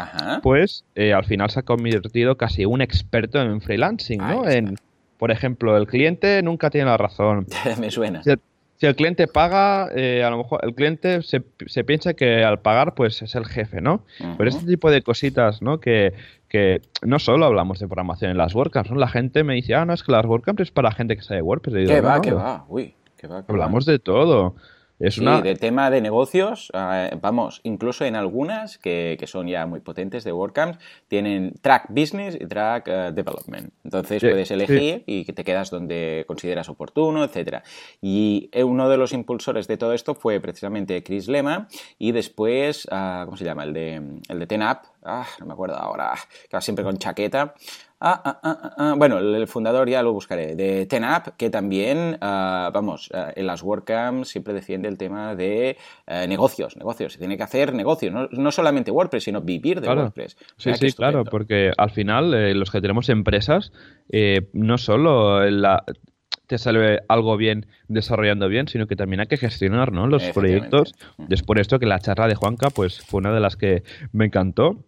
[0.43, 4.49] Pues eh, al final se ha convertido casi un experto en freelancing, ¿no?
[4.49, 4.77] En,
[5.19, 7.47] por ejemplo, el cliente nunca tiene la razón.
[7.79, 8.23] Me suena.
[8.23, 12.61] Si el, cliente paga, eh, a lo mejor el cliente se, se, piensa que al
[12.61, 14.05] pagar, pues es el jefe, ¿no?
[14.37, 15.81] Pero este tipo de cositas, ¿no?
[15.81, 16.15] Que,
[16.49, 18.97] que no solo hablamos de programación en las WordCamps, ¿no?
[18.97, 21.43] La gente me dice, ah, no, es que las WordCamps es para gente que sabe
[21.43, 21.89] WordPress.
[21.89, 22.67] ¿Qué va, qué va?
[22.69, 22.95] Uy.
[23.49, 24.55] Hablamos de todo.
[24.99, 29.65] Es sí, de tema de negocios, eh, vamos, incluso en algunas que, que, son ya
[29.65, 33.73] muy potentes de WordCamps, tienen track business y track eh, development.
[33.85, 37.63] Entonces puedes elegir y que te quedas donde consideras oportuno, etcétera.
[38.03, 43.25] Y uno de los impulsores de todo esto fue precisamente Chris Lema y después, uh,
[43.25, 43.63] ¿cómo se llama?
[43.63, 46.15] El de, el de TenUp, ah, no me acuerdo ahora,
[46.51, 47.55] que va siempre con chaqueta.
[48.01, 53.11] Ah, ah, ah, ah, bueno, el fundador ya lo buscaré, de TenUp, que también, vamos,
[53.13, 57.75] en las WordCamps siempre defiende el tema de eh, negocios, negocios, se tiene que hacer
[57.75, 60.37] negocios, no, solamente WordPress, sino vivir de WordPress.
[60.57, 63.73] sí, sí, claro, porque al final eh, los que tenemos empresas,
[64.11, 65.83] eh, no solo la,
[66.47, 70.07] te sale algo bien desarrollando bien, sino que también hay que gestionar ¿no?
[70.07, 70.95] los proyectos.
[71.19, 73.83] Después esto que la charla de Juanca pues fue una de las que
[74.13, 74.88] me encantó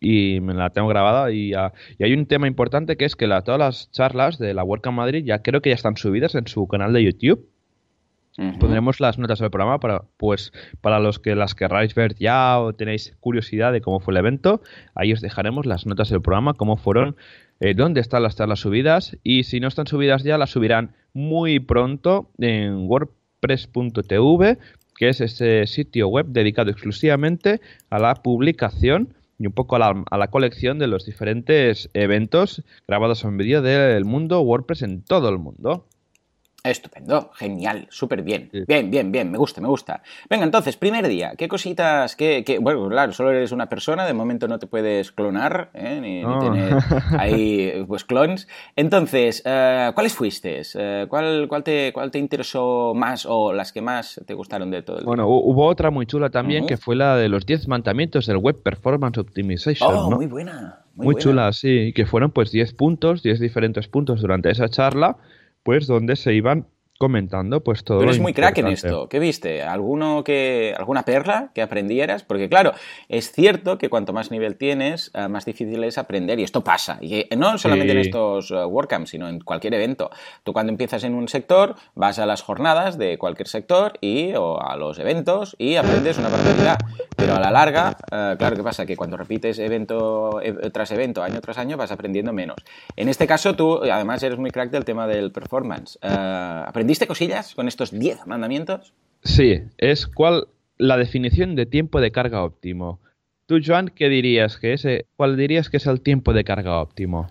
[0.00, 3.58] y me la tengo grabada y, hay un tema importante que es que la, todas
[3.58, 6.92] las charlas de la WordCamp Madrid ya creo que ya están subidas en su canal
[6.92, 7.48] de YouTube.
[8.60, 12.74] Pondremos las notas del programa para, pues, para los que las querráis ver ya o
[12.74, 14.60] tenéis curiosidad de cómo fue el evento.
[14.94, 17.16] Ahí os dejaremos las notas del programa, cómo fueron,
[17.60, 21.60] eh, dónde están las charlas subidas y si no están subidas ya, las subirán muy
[21.60, 24.58] pronto en wordpress.tv,
[24.98, 30.04] que es ese sitio web dedicado exclusivamente a la publicación y un poco a la,
[30.10, 35.28] a la, colección de los diferentes eventos grabados en vídeo del mundo WordPress en todo
[35.28, 35.86] el mundo.
[36.70, 38.50] Estupendo, genial, súper bien.
[38.66, 40.02] Bien, bien, bien, me gusta, me gusta.
[40.28, 42.16] Venga, entonces, primer día, ¿qué cositas?
[42.16, 42.58] Qué, qué...
[42.58, 45.98] Bueno, claro, solo eres una persona, de momento no te puedes clonar, ¿eh?
[46.00, 46.74] ni, tener
[47.18, 48.48] ahí pues clones.
[48.74, 50.62] Entonces, uh, ¿cuáles fuiste?
[50.74, 54.82] Uh, ¿cuál, cuál, te, ¿Cuál te interesó más o las que más te gustaron de
[54.82, 58.26] todo el Bueno, hubo otra muy chula también que fue la de los 10 mandamientos
[58.26, 59.94] del Web Performance Optimization.
[59.94, 60.82] Oh, muy buena.
[60.94, 65.18] Muy, chula, sí, que fueron pues 10 puntos, 10 diferentes puntos durante esa charla
[65.66, 67.98] pues donde se iban comentando pues todo.
[67.98, 69.08] Pero eres muy crack en esto.
[69.08, 69.62] ¿Qué viste?
[69.62, 72.22] ¿Alguno que, ¿Alguna perla que aprendieras?
[72.22, 72.72] Porque claro,
[73.08, 76.38] es cierto que cuanto más nivel tienes, eh, más difícil es aprender.
[76.38, 76.98] Y esto pasa.
[77.00, 80.10] Y no solamente en estos uh, WordCamps, sino en cualquier evento.
[80.44, 84.60] Tú cuando empiezas en un sector, vas a las jornadas de cualquier sector y, o
[84.60, 86.78] a los eventos y aprendes una barbaridad.
[87.16, 87.96] Pero a la larga,
[88.38, 90.40] claro que pasa que cuando repites evento
[90.72, 92.56] tras evento, año tras año, vas aprendiendo menos.
[92.96, 95.98] En este caso, tú además eres muy crack del tema del performance.
[96.02, 98.94] Uh, ¿Aprendiste cosillas con estos 10 mandamientos?
[99.24, 100.46] Sí, es cuál
[100.78, 103.00] la definición de tiempo de carga óptimo.
[103.46, 107.26] Tú, Joan, ¿qué dirías que es, cuál dirías que es el tiempo de carga óptimo?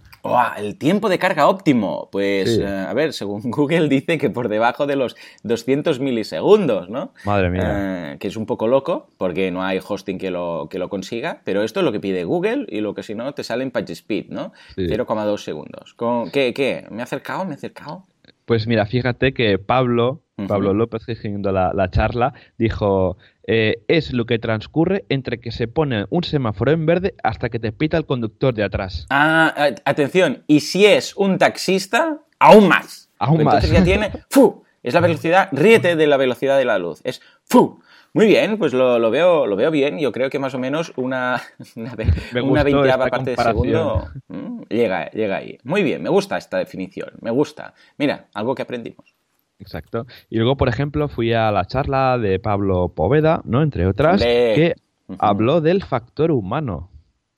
[0.58, 2.10] el tiempo de carga óptimo.
[2.12, 7.14] Pues, eh, a ver, según Google dice que por debajo de los 200 milisegundos, ¿no?
[7.24, 8.12] Madre mía.
[8.12, 11.40] Eh, que es un poco loco, porque no hay hosting que lo, que lo consiga,
[11.46, 13.72] pero esto es lo que pide Google y lo que si no te sale en
[13.72, 14.52] PageSpeed, ¿no?
[14.76, 15.96] 0,2 segundos.
[16.34, 16.86] ¿Qué, ¿Qué?
[16.92, 17.46] ¿Me he acercado?
[17.46, 18.06] ¿Me he acercado?
[18.46, 24.26] Pues mira, fíjate que Pablo, Pablo López, dirigiendo la, la charla, dijo, eh, es lo
[24.26, 28.06] que transcurre entre que se pone un semáforo en verde hasta que te pita el
[28.06, 29.08] conductor de atrás.
[29.10, 29.54] Ah,
[29.86, 33.10] atención, y si es un taxista, aún más.
[33.18, 33.56] Aún más.
[33.56, 34.64] Entonces ya tiene, ¡fu!
[34.84, 37.02] Es la velocidad, ríete de la velocidad de la luz.
[37.04, 37.80] Es ¡fu!
[38.16, 40.00] Muy bien, pues lo, veo, lo veo bien.
[40.00, 41.42] Yo creo que más o menos una,
[41.76, 45.58] una, veinteava parte de segundo mm, llega, llega ahí.
[45.66, 47.74] Muy bien, me gusta esta definición, me gusta.
[47.98, 49.14] Mira, algo que aprendimos.
[49.60, 50.08] Exacto.
[50.30, 53.62] Y luego, por ejemplo, fui a la charla de Pablo Poveda, ¿no?
[53.62, 54.76] Entre otras, que
[55.20, 56.90] habló del factor humano.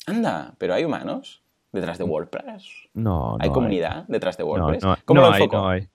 [0.05, 2.89] Anda, pero hay humanos detrás de WordPress.
[2.93, 4.83] No, ¿Hay comunidad detrás de WordPress?
[4.83, 5.87] No, ¿Cómo lo no hay.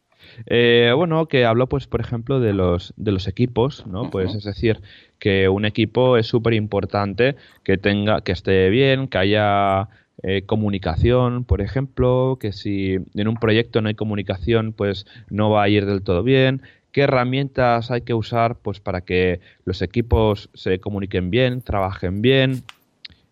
[0.46, 4.10] Eh, bueno, que habló, pues, por ejemplo, de los, de los equipos, ¿no?
[4.10, 4.80] Pues es decir,
[5.18, 9.88] que un equipo es súper importante que tenga, que esté bien, que haya
[10.22, 15.62] eh, comunicación, por ejemplo, que si en un proyecto no hay comunicación, pues no va
[15.64, 16.62] a ir del todo bien.
[16.92, 22.62] ¿Qué herramientas hay que usar pues, para que los equipos se comuniquen bien, trabajen bien?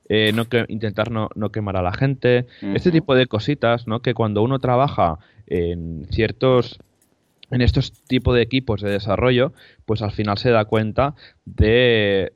[0.08, 2.46] Eh, no que, intentar no, no, quemar a la gente.
[2.74, 4.00] Este tipo de cositas, ¿no?
[4.00, 6.80] Que cuando uno trabaja en ciertos
[7.50, 9.52] en estos tipos de equipos de desarrollo,
[9.86, 12.32] pues al final se da cuenta de,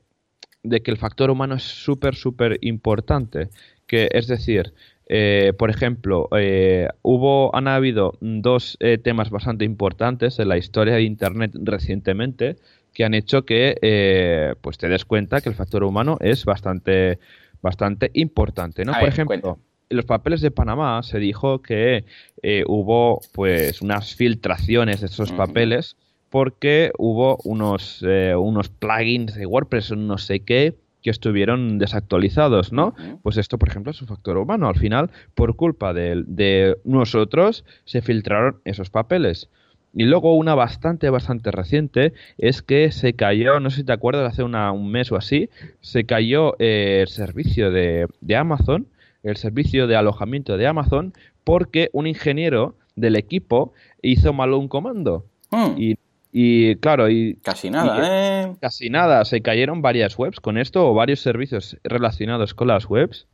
[0.63, 3.49] de que el factor humano es súper, súper importante.
[3.87, 4.73] Que es decir,
[5.07, 10.95] eh, por ejemplo, eh, hubo, han habido dos eh, temas bastante importantes en la historia
[10.95, 12.55] de Internet recientemente
[12.93, 17.19] que han hecho que pues te des cuenta que el factor humano es bastante,
[17.61, 18.85] bastante importante.
[18.85, 18.93] ¿no?
[18.93, 22.05] por ejemplo, en los papeles de Panamá se dijo que
[22.41, 25.97] eh, hubo pues unas filtraciones de esos papeles
[26.29, 32.95] porque hubo unos, eh, unos plugins de WordPress, no sé qué, que estuvieron desactualizados, ¿no?
[33.21, 34.67] Pues esto, por ejemplo, es un factor humano.
[34.67, 39.49] Al final, por culpa de, de nosotros, se filtraron esos papeles.
[39.95, 44.33] Y luego una bastante, bastante reciente es que se cayó, no sé si te acuerdas,
[44.33, 48.87] hace un mes o así, se cayó eh, el servicio de, Amazon,
[49.25, 55.25] el servicio de alojamiento de Amazon, porque un ingeniero del equipo hizo mal un comando.
[55.51, 55.75] Hmm.
[56.37, 57.35] Y, claro, y...
[57.43, 58.55] Casi nada, ¿eh?
[58.59, 63.27] Casi nada, se cayeron varias webs con esto o varios servicios relacionados con las webs.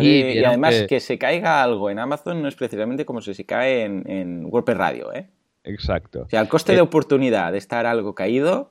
[0.00, 0.98] y, además que...
[0.98, 4.78] se caiga algo en Amazon no es precisamente como si se cae en, en WordPress
[4.78, 5.28] Radio, ¿eh?
[5.68, 6.22] Exacto.
[6.22, 8.70] O sea, el coste de eh, oportunidad de estar algo caído,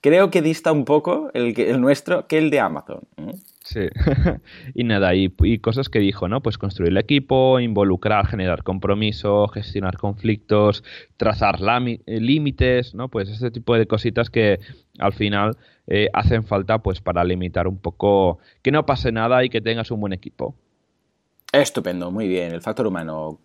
[0.00, 3.00] creo que dista un poco el, el nuestro que el de Amazon.
[3.16, 3.32] ¿eh?
[3.60, 3.80] Sí,
[4.74, 6.42] y nada, y, cosas que dijo, ¿no?
[6.42, 10.84] Pues construir el equipo, involucrar, generar compromiso, gestionar conflictos,
[11.16, 13.08] trazar eh, límites, ¿no?
[13.08, 14.60] Pues ese tipo de cositas que
[14.98, 15.56] al final
[16.14, 20.00] hacen falta pues para limitar un poco que no pase nada y que tengas un
[20.00, 20.54] buen equipo.
[21.60, 22.52] Estupendo, muy bien.
[22.52, 23.40] El factor humano,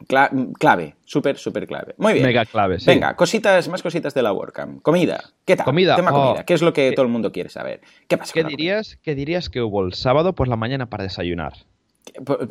[0.57, 1.93] clave, súper, súper clave.
[1.97, 2.25] Muy bien.
[2.25, 2.85] Mega clave, sí.
[2.87, 4.81] Venga, cositas, más cositas de la WordCamp.
[4.81, 5.65] Comida, ¿qué tal?
[5.65, 5.95] Comida.
[5.95, 6.45] Tema comida, oh.
[6.45, 7.81] ¿qué es lo que todo el mundo quiere saber?
[8.07, 11.53] ¿Qué pasa ¿Qué dirías, ¿Qué dirías que hubo el sábado por la mañana para desayunar?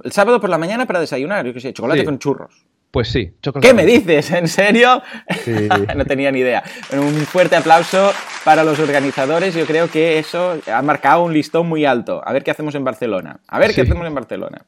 [0.05, 2.65] El sábado por la mañana para desayunar, yo qué sé, chocolate con churros.
[2.91, 3.69] Pues sí, chocolate.
[3.69, 4.31] ¿Qué me dices?
[4.31, 5.03] ¿En serio?
[5.45, 5.69] Sí.
[5.97, 6.63] no tenía ni idea.
[6.93, 8.13] un fuerte aplauso
[8.45, 9.55] para los organizadores.
[9.55, 12.23] Yo creo que eso ha marcado un listón muy alto.
[12.25, 13.41] A ver qué hacemos en Barcelona.
[13.47, 14.65] A ver qué hacemos en Barcelona.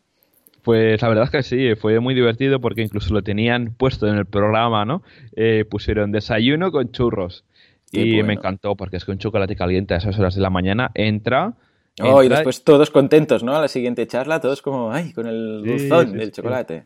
[0.62, 4.16] Pues la verdad es que sí, fue muy divertido porque incluso lo tenían puesto en
[4.16, 5.02] el programa, ¿no?
[5.34, 7.44] Eh, pusieron desayuno con churros.
[7.92, 10.90] y me encantó porque es que un chocolate caliente a esas horas de la mañana
[10.94, 11.54] entra.
[12.02, 13.54] Oh, y después todos contentos, ¿no?
[13.56, 16.84] A la siguiente charla, todos como, ay, con el dulzón del chocolate.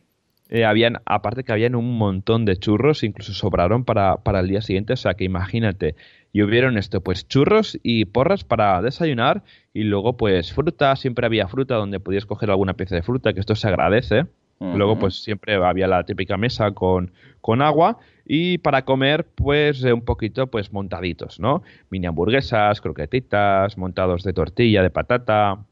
[0.49, 4.61] Eh, habían, aparte que habían un montón de churros, incluso sobraron para, para el día
[4.61, 5.95] siguiente, o sea que imagínate,
[6.33, 9.43] y hubieron esto, pues churros y porras para desayunar
[9.75, 13.41] y luego pues fruta, siempre había fruta donde podías coger alguna pieza de fruta, que
[13.41, 14.25] esto se agradece.
[14.57, 17.11] Luego pues siempre había la típica mesa con,
[17.41, 21.61] con agua y para comer pues un poquito pues montaditos, ¿no?
[21.89, 25.65] Mini hamburguesas, croquetitas, montados de tortilla, de patata,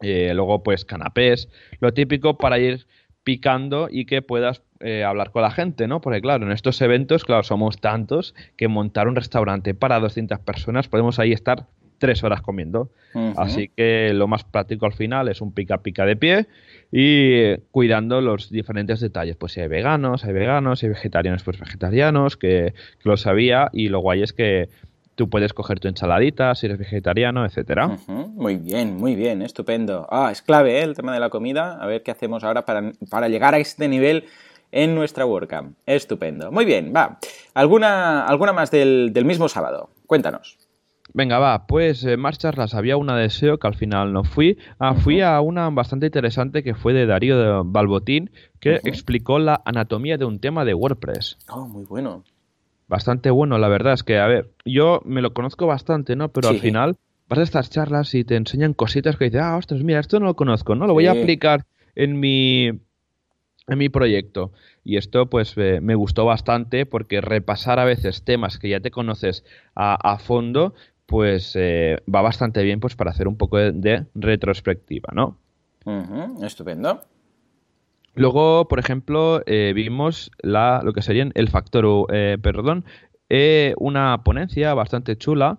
[0.00, 2.88] eh, luego pues canapés, lo típico para ir
[3.22, 6.00] picando y que puedas eh, hablar con la gente, ¿no?
[6.00, 10.88] Porque claro, en estos eventos, claro, somos tantos que montar un restaurante para 200 personas
[10.88, 11.68] podemos ahí estar
[12.00, 12.90] tres horas comiendo.
[13.36, 16.46] Así que lo más práctico al final es un pica pica de pie
[16.90, 19.36] y cuidando los diferentes detalles.
[19.36, 23.68] Pues si hay veganos, hay veganos, si hay vegetarianos, pues vegetarianos, que, que lo sabía.
[23.72, 24.68] Y lo guay es que
[25.20, 27.98] Tú puedes coger tu ensaladita si eres vegetariano, etcétera.
[28.06, 30.06] Muy bien, muy bien, estupendo.
[30.10, 30.82] Ah, es clave ¿eh?
[30.82, 31.76] el tema de la comida.
[31.78, 34.24] A ver qué hacemos ahora para, para llegar a este nivel
[34.72, 35.76] en nuestra WordCamp.
[35.84, 36.50] Estupendo.
[36.50, 37.18] Muy bien, va.
[37.52, 39.90] ¿Alguna, alguna más del, mismo sábado?
[40.06, 40.56] Cuéntanos.
[41.12, 42.74] Venga, va, pues eh, más charlas.
[42.74, 44.58] Había una de SEO que al final no fui.
[44.78, 49.60] Ah, fui a una bastante interesante que fue de Darío de Balbotín, que explicó la
[49.64, 51.38] anatomía de un tema de WordPress.
[51.48, 52.24] Oh, muy bueno
[52.90, 56.28] bastante bueno, la verdad es que, a ver, yo me lo conozco bastante, ¿no?
[56.32, 56.96] Pero al final
[57.28, 60.26] vas a estas charlas y te enseñan cositas que dices, ah, ostras, mira, esto no
[60.26, 60.88] lo conozco, ¿no?
[60.88, 64.50] Lo voy a aplicar en mi, en mi proyecto.
[64.82, 68.90] Y esto, pues, eh, me gustó bastante porque repasar a veces temas que ya te
[68.90, 69.44] conoces
[69.76, 70.74] a, fondo,
[71.10, 75.38] pues eh, va bastante bien pues para hacer un poco de, retrospectiva, ¿no?
[76.40, 77.02] Estupendo.
[78.14, 82.84] Luego, por ejemplo, eh, vimos la, lo que serían el factor, eh, perdón,
[83.28, 85.58] eh, una ponencia bastante chula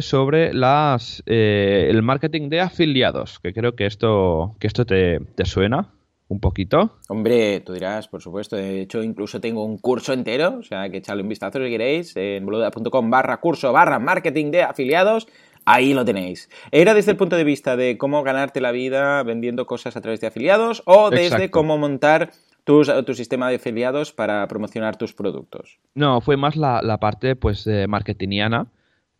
[0.00, 5.90] sobre las, el marketing de afiliados, que creo que esto, que esto te, suena
[6.30, 6.98] un poquito.
[7.08, 8.54] Hombre, tú dirás, por supuesto.
[8.54, 12.16] De hecho, incluso tengo un curso entero, o sea, que echarle un vistazo si queréis,
[12.16, 15.26] en boluda.com barra curso barra marketing de afiliados.
[15.64, 16.48] Ahí lo tenéis.
[16.70, 20.20] ¿Era desde el punto de vista de cómo ganarte la vida vendiendo cosas a través
[20.20, 22.30] de afiliados o desde cómo montar
[22.64, 25.80] tu, sistema de afiliados para promocionar tus productos?
[25.94, 28.68] No, fue más la, parte pues marketingiana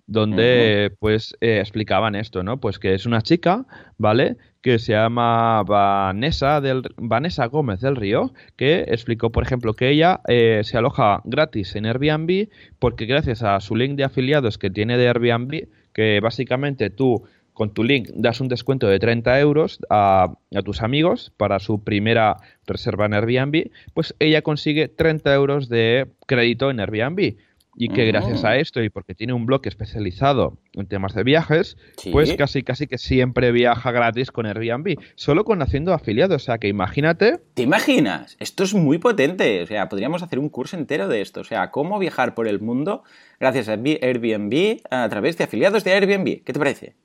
[0.07, 2.59] donde pues eh, explicaban esto, ¿no?
[2.59, 3.65] Pues que es una chica,
[3.97, 4.37] ¿vale?
[4.63, 10.21] Que se llama Vanessa, del, Vanessa Gómez del Río, que explicó, por ejemplo, que ella
[10.29, 14.99] eh, se aloja gratis en Airbnb porque gracias a su link de afiliados que tiene
[14.99, 17.25] de Airbnb, que básicamente tú
[17.61, 20.33] con tu link das un descuento de 30 euros a,
[20.65, 26.71] tus amigos para su primera reserva en Airbnb, pues ella consigue 30 euros de crédito
[26.71, 27.37] en Airbnb.
[27.83, 31.79] Y que gracias a esto y porque tiene un blog especializado en temas de viajes,
[32.13, 36.59] pues casi casi que siempre viaja gratis con Airbnb, solo con haciendo afiliados, o sea
[36.59, 37.41] que imagínate.
[37.55, 38.37] ¿Te imaginas?
[38.39, 41.71] Esto es muy potente, o sea, podríamos hacer un curso entero de esto, o sea,
[41.71, 43.03] cómo viajar por el mundo
[43.39, 46.45] gracias a Airbnb a través de afiliados de Airbnb.
[46.45, 46.97] ¿Qué te parece?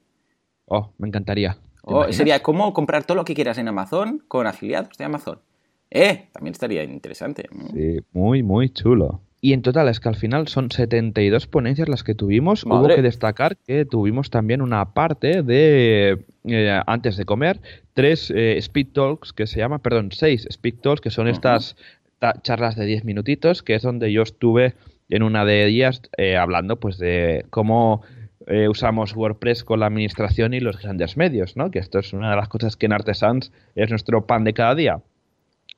[0.65, 1.57] Oh, me encantaría.
[1.83, 5.39] Oh, sería cómo comprar todo lo que quieras en Amazon con afiliados de Amazon.
[5.89, 7.47] Eh, también estaría interesante.
[7.73, 9.21] Sí, muy, muy chulo.
[9.45, 12.63] Y en total es que al final son 72 ponencias las que tuvimos.
[12.63, 17.61] Hubo que destacar que tuvimos también una parte de, eh, antes de comer,
[17.93, 21.75] tres eh, speed talks que se llama, perdón, seis speed talks que son estas
[22.41, 24.73] charlas de 10 minutitos, que es donde yo estuve
[25.09, 28.01] en una de ellas eh, hablando pues de cómo
[28.67, 31.69] usamos WordPress con la administración y los grandes medios, ¿no?
[31.69, 34.73] Que esto es una de las cosas que en Artesans es nuestro pan de cada
[34.73, 35.01] día.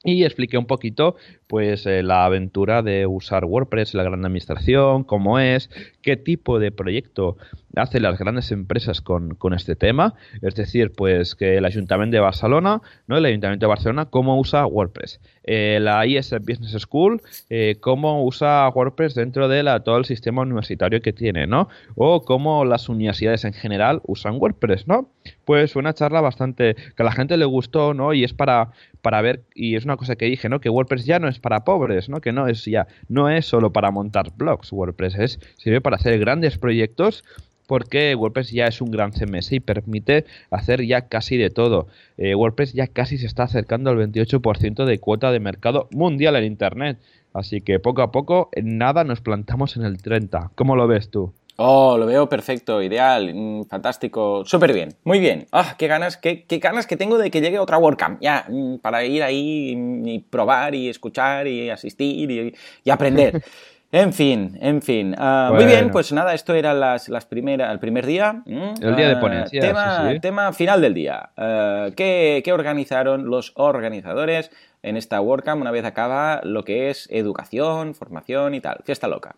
[0.07, 1.17] Y expliqué un poquito
[1.47, 5.69] pues eh, la aventura de usar WordPress, la gran administración, cómo es,
[6.01, 7.35] qué tipo de proyecto
[7.75, 10.15] hacen las grandes empresas con, este tema.
[10.41, 13.17] Es decir, pues que el Ayuntamiento de Barcelona, ¿no?
[13.17, 15.19] El Ayuntamiento de Barcelona, cómo usa WordPress.
[15.43, 20.41] Eh, la IS Business School, eh, cómo usa WordPress dentro de la, todo el sistema
[20.41, 21.69] universitario que tiene, ¿no?
[21.95, 25.09] O cómo las universidades en general usan WordPress, ¿no?
[25.45, 28.13] Pues una charla bastante que a la gente le gustó, ¿no?
[28.13, 30.59] Y es para, para ver, y es una cosa que dije, ¿no?
[30.59, 32.19] Que WordPress ya no es para pobres, ¿no?
[32.19, 36.19] Que no es ya, no es solo para montar blogs, WordPress es, sirve para hacer
[36.19, 37.23] grandes proyectos
[37.67, 41.87] porque WordPress ya es un gran CMS y permite hacer ya casi de todo.
[42.17, 46.45] Eh, WordPress ya casi se está acercando al 28% de cuota de mercado mundial en
[46.45, 46.97] Internet.
[47.33, 50.51] Así que poco a poco, en nada nos plantamos en el 30.
[50.55, 51.33] ¿Cómo lo ves tú?
[51.59, 55.47] Oh, lo veo perfecto, ideal, mm, fantástico, súper bien, muy bien.
[55.51, 58.77] Ah, qué ganas, qué, qué, ganas que tengo de que llegue otra WordCamp, ya, mm,
[58.77, 63.43] para ir ahí y probar y escuchar y asistir y, aprender.
[63.91, 65.15] En fin, en fin.
[65.17, 68.43] Ah, muy bien, pues nada, esto era las, las primeras, el primer día.
[68.45, 69.61] El día de ah, ponencia.
[69.61, 71.29] Tema, tema final del día.
[71.37, 74.51] Ah, ¿qué, ¿Qué organizaron los organizadores
[74.83, 78.79] en esta WordCamp una vez acaba lo que es educación, formación y tal?
[78.83, 79.37] Fiesta loca.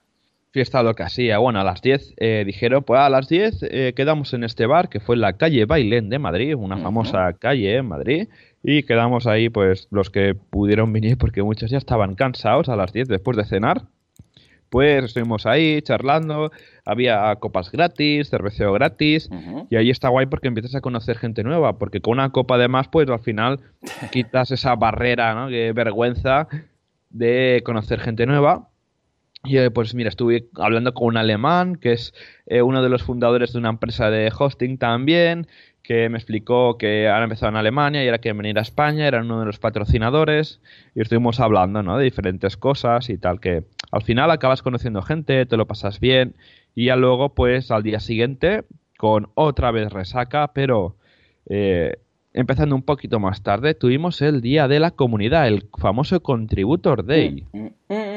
[0.51, 1.29] Fiesta loca, sí.
[1.39, 4.89] Bueno, a las 10 eh, dijeron, pues a las 10 eh, quedamos en este bar
[4.89, 8.29] que fue en la calle Bailén de Madrid, una famosa calle en Madrid,
[8.63, 12.91] y quedamos ahí pues los que pudieron venir porque muchos ya estaban cansados a las
[12.93, 13.83] 10 después de cenar.
[14.69, 16.51] Pues estuvimos ahí charlando,
[16.85, 19.29] había copas gratis, cerveceo gratis,
[19.69, 22.67] y ahí está guay porque empiezas a conocer gente nueva, porque con una copa de
[22.67, 23.59] más, pues al final
[24.11, 25.49] quitas esa barrera, ¿no?
[25.49, 26.47] Que vergüenza
[27.09, 28.69] de conocer gente nueva.
[29.43, 32.13] Y eh, pues mira, estuve hablando con un alemán que es
[32.45, 35.47] eh, uno de los fundadores de una empresa de hosting también,
[35.89, 39.21] que me explicó que ahora empezado en Alemania y era que venir a España, era
[39.21, 40.61] uno de los patrocinadores
[40.93, 41.97] y estuvimos hablando ¿no?
[41.97, 46.35] de diferentes cosas y tal, que al final acabas conociendo gente, te lo pasas bien
[46.75, 48.65] y ya luego pues al día siguiente
[48.99, 50.95] con otra vez resaca, pero
[51.49, 51.95] eh,
[52.33, 57.47] empezando un poquito más tarde tuvimos el Día de la Comunidad, el famoso Contributor Day.
[57.51, 58.08] Mm, mm, mm,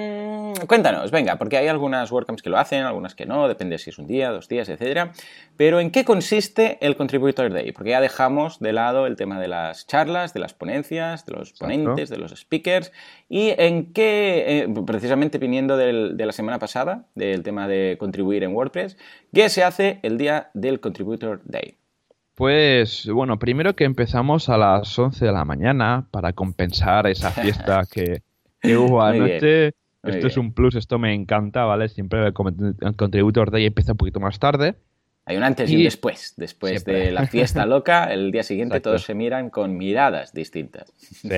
[0.67, 3.99] cuéntanos, venga, porque hay algunas WordCamps que lo hacen, algunas que no, depende si es
[3.99, 5.13] un día, dos días, etcétera.
[5.57, 7.73] Pero ¿en qué consiste el Contributor Day?
[7.73, 11.53] Porque ya dejamos de lado el tema de las charlas, de las ponencias, de los
[11.53, 12.93] ponentes, de los speakers.
[13.29, 18.55] ¿Y en qué, eh, precisamente viniendo de la semana pasada, del tema de contribuir en
[18.55, 18.97] WordPress,
[19.33, 21.77] qué se hace el día del Contributor Day?
[22.35, 27.83] Pues bueno, primero que empezamos a las 11 de la mañana para compensar esa fiesta
[27.93, 28.23] que,
[28.77, 29.75] hubo anoche.
[30.03, 31.89] Esto es un plus, esto me encanta, ¿vale?
[31.89, 34.75] Siempre el, Contributor Day empieza un poquito más tarde.
[35.25, 36.35] Hay un antes y, un después.
[36.37, 40.93] Después de la fiesta loca, el día siguiente todos se miran con miradas distintas.
[40.97, 41.29] Sí.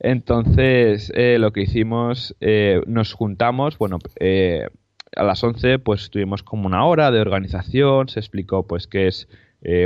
[0.00, 4.66] Entonces, eh, lo que hicimos, eh, nos juntamos, bueno, eh,
[5.16, 9.28] a las 11 pues tuvimos como una hora de organización, se explicó pues qué es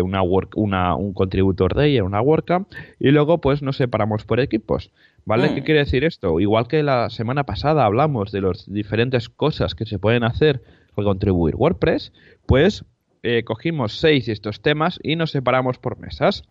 [0.03, 2.68] una, work, una un contributor day, una WordCamp,
[2.99, 4.90] y luego pues nos separamos por equipos.
[5.28, 5.52] ¿Vale?
[5.54, 5.64] ¿Qué mm.
[5.64, 6.40] quiere decir esto?
[6.40, 10.62] Igual que la semana pasada hablamos de las diferentes cosas que se pueden hacer
[10.94, 12.14] para contribuir WordPress,
[12.46, 12.86] pues
[13.22, 16.44] eh, cogimos seis de estos temas y nos separamos por mesas.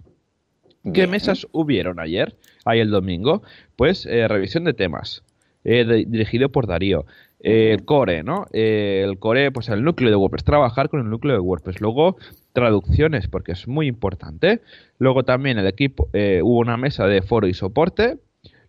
[0.93, 2.37] ¿Qué mesas hubieron ayer?
[2.65, 3.41] Ahí el domingo.
[3.75, 5.23] Pues eh, revisión de temas.
[5.63, 7.07] Eh, dirigido por Darío.
[7.39, 8.45] el core, ¿no?
[8.53, 10.43] el core, pues el núcleo de WordPress.
[10.43, 11.81] Trabajar con el núcleo de WordPress.
[11.81, 12.17] Luego,
[12.53, 14.61] traducciones, porque es muy importante.
[14.99, 18.19] Luego también el equipo, hubo una mesa de foro y soporte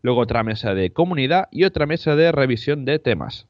[0.02, 3.46] luego otra mesa de comunidad y otra mesa de revisión de temas.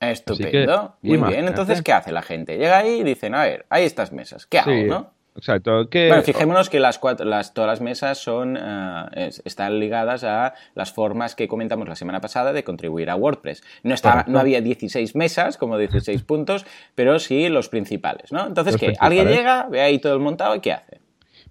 [0.00, 0.96] Estupendo.
[1.02, 1.48] Muy bien.
[1.48, 2.56] Entonces, ¿qué hace la gente?
[2.56, 4.46] Llega ahí y dicen, a ver, hay estas mesas.
[4.46, 5.18] ¿Qué hago, no?
[5.38, 5.86] Exacto.
[5.92, 10.92] Bueno, fijémonos que las, cuatro, las todas las mesas son, eh, están ligadas a las
[10.92, 13.62] formas que comentamos la semana pasada de contribuir a WordPress.
[13.84, 16.66] No, estaba, no había 16 mesas, como 16 puntos,
[16.96, 18.48] pero sí los principales, ¿no?
[18.48, 18.94] Entonces, ¿qué?
[18.98, 21.00] Alguien llega, ve ahí todo el montado y ¿qué hace?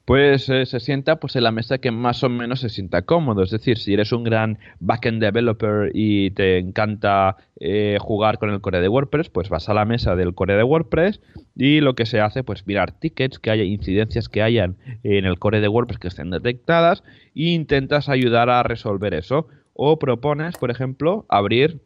[0.07, 3.43] Pues eh, se sienta pues en la mesa que más o menos se sienta cómodo.
[3.43, 8.61] Es decir, si eres un gran backend developer y te encanta eh, jugar con el
[8.61, 11.19] core de WordPress, pues vas a la mesa del core de WordPress
[11.57, 15.39] y lo que se hace, pues mirar tickets que haya, incidencias que hayan en el
[15.39, 17.03] core de WordPress que estén detectadas
[17.35, 19.49] e intentas ayudar a resolver eso.
[19.73, 21.81] O propones, por ejemplo, abrir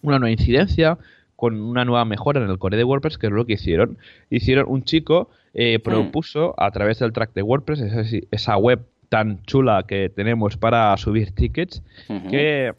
[0.00, 0.96] una nueva incidencia,
[1.42, 3.98] con una nueva mejora en el core de WordPress, que es lo que hicieron.
[4.30, 7.80] Hicieron un chico, eh, propuso a través del track de WordPress,
[8.30, 11.82] esa, web tan chula que tenemos para subir tickets,
[12.30, 12.72] que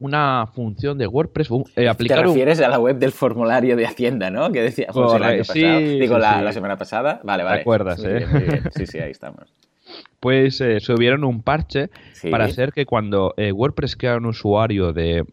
[0.00, 4.28] una función de WordPress, eh, aplicar Te refieres a la web del formulario de Hacienda,
[4.28, 4.52] ¿no?
[4.52, 5.78] Que decía José el año pasado.
[5.78, 7.22] Digo, la, semana pasada.
[7.24, 7.56] Vale, vale.
[7.56, 8.60] ¿Te acuerdas, eh?
[8.76, 9.50] Sí, sí, ahí estamos.
[10.20, 11.88] Pues eh, subieron un parche
[12.30, 15.24] para hacer que cuando eh, WordPress crea un usuario de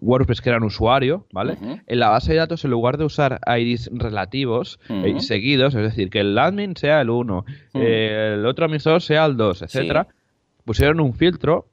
[0.00, 1.56] WordPress que era un usuario, ¿vale?
[1.86, 6.10] En la base de datos, en lugar de usar IDs relativos y seguidos, es decir,
[6.10, 7.44] que el admin sea el 1,
[7.74, 10.08] el otro administrador sea el 2, etcétera,
[10.64, 11.68] pusieron un filtro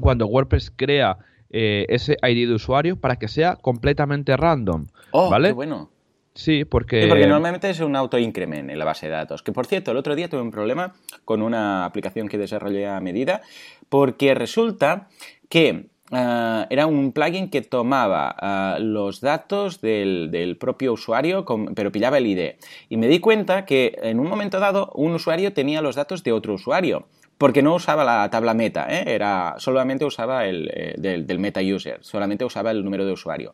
[0.00, 1.18] cuando WordPress crea
[1.50, 5.48] eh, ese ID de usuario para que sea completamente random, oh, ¿vale?
[5.48, 5.90] Qué bueno.
[6.34, 7.08] Sí, porque...
[7.08, 9.42] porque normalmente es un auto-increment en la base de datos.
[9.42, 10.94] Que por cierto, el otro día tuve un problema
[11.26, 13.42] con una aplicación que desarrollé a medida,
[13.90, 15.08] porque resulta
[15.50, 21.44] que ah, era un plugin que tomaba ah, los datos del, propio usuario,
[21.74, 22.54] pero pillaba el ID.
[22.88, 26.32] Y me di cuenta que en un momento dado un usuario tenía los datos de
[26.32, 27.06] otro usuario
[27.42, 29.02] porque no usaba la tabla meta, ¿eh?
[29.08, 33.52] era, solamente usaba el eh, del, meta user, solamente usaba el número de usuario.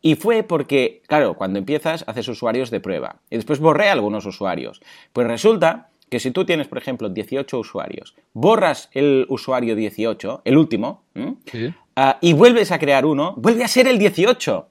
[0.00, 4.80] Y fue porque, claro, cuando empiezas haces usuarios de prueba y después borré algunos usuarios.
[5.12, 10.56] Pues resulta que si tú tienes, por ejemplo, 18 usuarios, borras el usuario 18, el
[10.56, 11.02] último,
[11.96, 14.56] ah, y vuelves a crear uno, vuelve a ser el 18.
[14.56, 14.68] O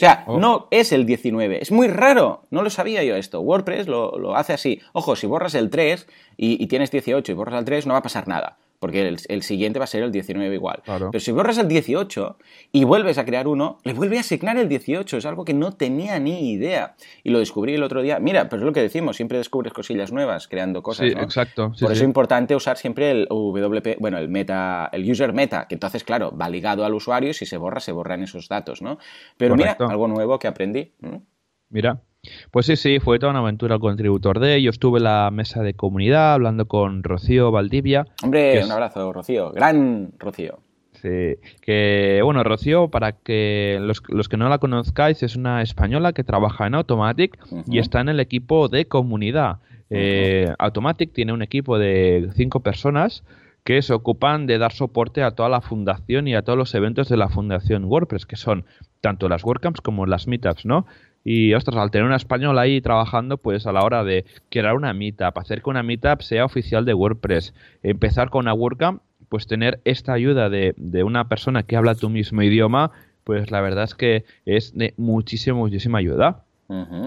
[0.00, 0.38] sea, oh.
[0.38, 1.60] no es el 19.
[1.60, 2.44] Es muy raro.
[2.50, 3.40] No lo sabía yo esto.
[3.40, 4.80] WordPress lo, hace así.
[4.92, 6.06] Ojo, si borras el 3
[6.36, 9.42] y, y, tienes 18 y borras el 3, no va a pasar nada porque el,
[9.42, 10.82] siguiente va a ser el 19 igual.
[10.84, 12.38] Pero si borras el 18
[12.72, 15.16] y vuelves a crear uno, le vuelve a asignar el 18.
[15.16, 16.94] Es algo que no tenía ni idea.
[17.24, 18.20] Y lo descubrí el otro día.
[18.20, 21.10] Mira, pues es lo que decimos, siempre descubres cosillas nuevas creando cosas.
[21.10, 21.72] Sí, exacto.
[21.80, 25.74] Por eso es importante usar siempre el WP, bueno, el meta, el user meta, que
[25.74, 28.98] entonces, claro, va ligado al usuario y si se borra, se borran esos datos, ¿no?
[29.36, 30.92] Pero mira, algo nuevo que aprendí.
[31.70, 32.00] Mira,
[32.50, 34.62] pues sí, sí, fue toda una aventura el contributor de.
[34.62, 38.06] Yo estuve en la mesa de comunidad hablando con Rocío Valdivia.
[38.22, 39.52] Hombre, un abrazo, Rocío.
[39.52, 40.60] Gran Rocío.
[41.00, 46.24] Sí, que bueno, Rocío, para que los, que no la conozcáis, es una española que
[46.24, 49.58] trabaja en Automatic y está en el equipo de comunidad.
[49.90, 53.22] Eh, Automatic tiene un equipo de cinco personas
[53.64, 57.08] que se ocupan de dar soporte a toda la fundación y a todos los eventos
[57.08, 58.64] de la fundación WordPress, que son
[59.00, 60.86] tanto las WordCamps como las Meetups, ¿no?
[61.30, 64.94] Y, ostras, al tener una española ahí trabajando, pues a la hora de crear una
[64.94, 67.52] meetup, hacer que una meetup sea oficial de WordPress,
[67.82, 70.74] empezar con una WordCamp, pues tener esta ayuda de,
[71.04, 72.92] una persona que habla tu mismo idioma,
[73.24, 76.44] pues la verdad es que es de muchísima, muchísima ayuda.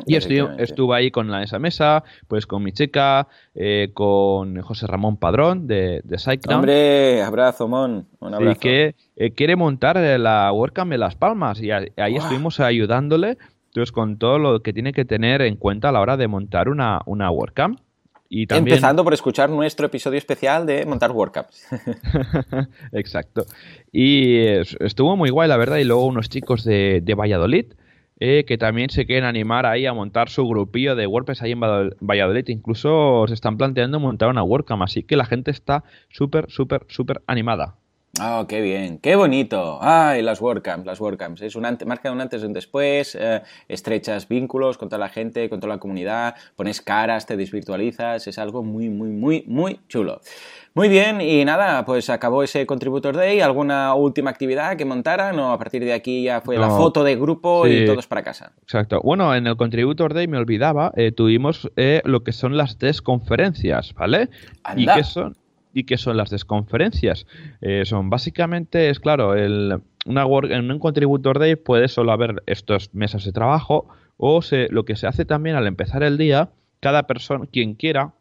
[0.05, 5.17] y estuve, ahí con la, esa mesa, pues con mi chica, eh, con José Ramón
[5.17, 8.05] Padrón de, de Hombre, abrazo, Mon.
[8.19, 8.51] Un abrazo.
[8.51, 13.39] Y que eh, quiere montar la WordCamp de Las Palmas y ahí estuvimos ayudándole
[13.71, 16.67] entonces, con todo lo que tiene que tener en cuenta a la hora de montar
[16.67, 17.79] una, una WordCamp.
[18.27, 18.75] Y también...
[18.75, 21.67] Empezando por escuchar nuestro episodio especial de montar WordCamps.
[22.91, 23.45] Exacto.
[23.93, 24.39] Y
[24.81, 25.77] estuvo muy guay, la verdad.
[25.77, 27.67] Y luego unos chicos de, Valladolid,
[28.19, 31.61] eh, que también se quieren animar ahí a montar su grupillo de WordPress ahí en
[31.61, 32.49] Valladolid.
[32.49, 34.81] Incluso se están planteando montar una WordCamp.
[34.83, 37.77] Así que la gente está súper, súper, súper animada.
[38.19, 39.79] Ah, qué bien, qué bonito.
[39.81, 41.41] Ay, las WordCamps, las WordCamps.
[41.43, 45.49] Es un marca un antes y un después, eh, estrechas vínculos con toda la gente,
[45.49, 50.19] con toda la comunidad, pones caras, te desvirtualizas, es algo muy, muy, muy, muy chulo.
[50.73, 53.41] Muy bien, y nada, pues acabó ese Contributor Day.
[53.41, 57.15] ¿Alguna última actividad que montaran o a partir de aquí ya fue la foto de
[57.17, 58.53] grupo y todos para casa?
[58.61, 59.01] Exacto.
[59.01, 63.93] Bueno, en el Contributor Day me olvidaba, eh, tuvimos eh, lo que son las desconferencias,
[63.95, 64.29] ¿vale?
[64.77, 65.35] ¿Y qué son?
[65.73, 67.25] ¿Y qué son las desconferencias?
[67.61, 72.93] Eh, son básicamente, es claro, el, una en un contributor day puede solo haber estos
[72.93, 76.49] mesas de trabajo o se, lo que se hace también al empezar el día,
[76.79, 78.13] cada persona, quien quiera,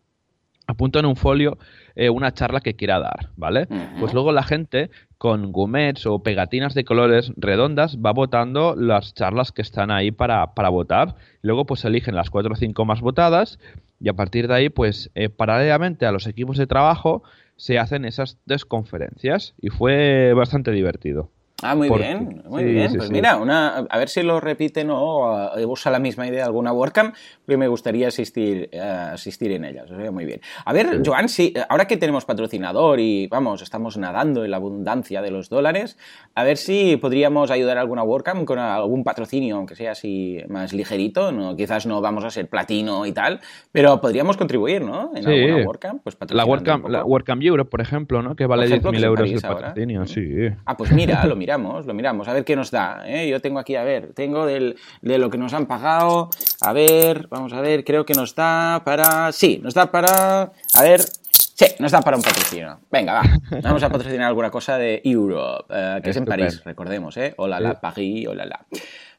[0.67, 1.59] apunta en un folio
[1.97, 3.67] eh, una charla que quiera dar, ¿vale?
[3.99, 9.53] Pues luego la gente con gumets o pegatinas de colores redondas va votando las charlas
[9.53, 11.17] que están ahí para, para votar.
[11.43, 13.59] Luego pues eligen las cuatro o cinco más votadas
[14.01, 17.23] y a partir de ahí pues eh, paralelamente a los equipos de trabajo
[17.57, 21.31] se hacen esas desconferencias y fue bastante divertido.
[21.63, 22.93] Ah, muy bien, muy bien.
[22.97, 27.15] pues mira, una, a ver si lo repiten o usa la misma idea alguna WordCamp,
[27.45, 29.91] porque me gustaría asistir, eh, asistir en ellas.
[30.13, 30.41] muy bien.
[30.65, 35.23] A ver, Joan, si, ahora que tenemos patrocinador y vamos, estamos nadando en la abundancia
[35.23, 35.99] de los dólares,
[36.35, 40.73] a ver si podríamos ayudar a alguna WordCamp con algún patrocinio, aunque sea así más
[40.73, 41.33] ligerito.
[41.33, 43.41] No, quizás no vamos a ser platino y tal,
[43.73, 45.11] pero podríamos contribuir, ¿no?
[45.15, 46.03] En alguna WordCamp.
[46.03, 48.37] Pues la WordCamp, la WordCamp Europe, por ejemplo, ¿no?
[48.37, 50.49] Que vale 10.000 euros de patrocinio, sí.
[50.65, 53.03] Ah, pues mira, lo mira miramos, lo miramos, a ver qué nos da.
[53.07, 53.29] ¿eh?
[53.29, 56.31] Yo tengo aquí, a ver, tengo del, de lo que nos han pagado,
[56.61, 59.33] a ver, vamos a ver, creo que nos da para...
[59.33, 60.53] Sí, nos da para...
[60.75, 62.81] A ver, Sí, nos da para un patrocinio.
[62.91, 63.23] Venga, va.
[63.63, 67.35] Vamos a patrocinar alguna cosa de Europe, eh, que es en París, recordemos, ¿eh?
[67.37, 68.65] Hola, la, Paris, hola, la.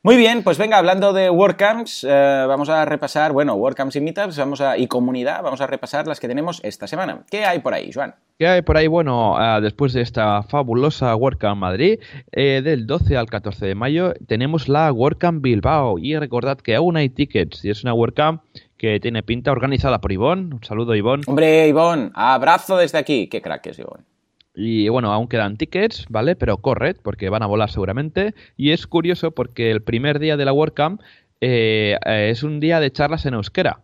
[0.04, 4.36] Muy bien, pues venga, hablando de WordCamps, eh, vamos a repasar, bueno, WordCamps y Meetups
[4.36, 7.24] vamos a, y comunidad, vamos a repasar las que tenemos esta semana.
[7.30, 8.16] ¿Qué hay por ahí, Joan?
[8.40, 8.88] ¿Qué hay por ahí?
[8.88, 12.00] Bueno, ah, después de esta fabulosa WordCamp Madrid,
[12.32, 16.00] eh, del 12 al 14 de mayo, tenemos la WordCamp Bilbao.
[16.00, 18.42] Y recordad que aún hay tickets y es una WordCamp
[18.80, 20.52] que tiene pinta organizada por Ivón.
[20.52, 21.22] Un saludo, Ivón.
[21.28, 23.28] Hombre, Ivón, abrazo desde aquí.
[23.28, 24.11] Qué crack es, Ivón.
[24.54, 26.36] Y bueno, aún quedan tickets, ¿vale?
[26.36, 28.34] Pero corred, porque van a volar seguramente.
[28.58, 31.02] Y es curioso porque el primer día de la WordCamp
[31.40, 33.82] eh, es un día de charlas en euskera.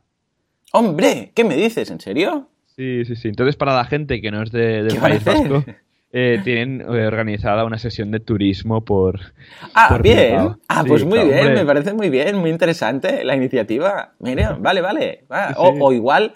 [0.73, 1.31] ¡Hombre!
[1.33, 1.89] ¿Qué me dices?
[1.89, 2.49] ¿En serio?
[2.75, 3.29] Sí, sí, sí.
[3.29, 5.63] Entonces, para la gente que no es de, del País Vasco,
[6.11, 9.19] eh, tienen eh, organizada una sesión de turismo por.
[9.73, 10.57] Ah, bien.
[10.67, 14.13] Ah, pues muy bien, me parece muy bien, muy interesante la iniciativa.
[14.19, 15.23] Mire, vale, vale.
[15.55, 16.35] O, o, igual,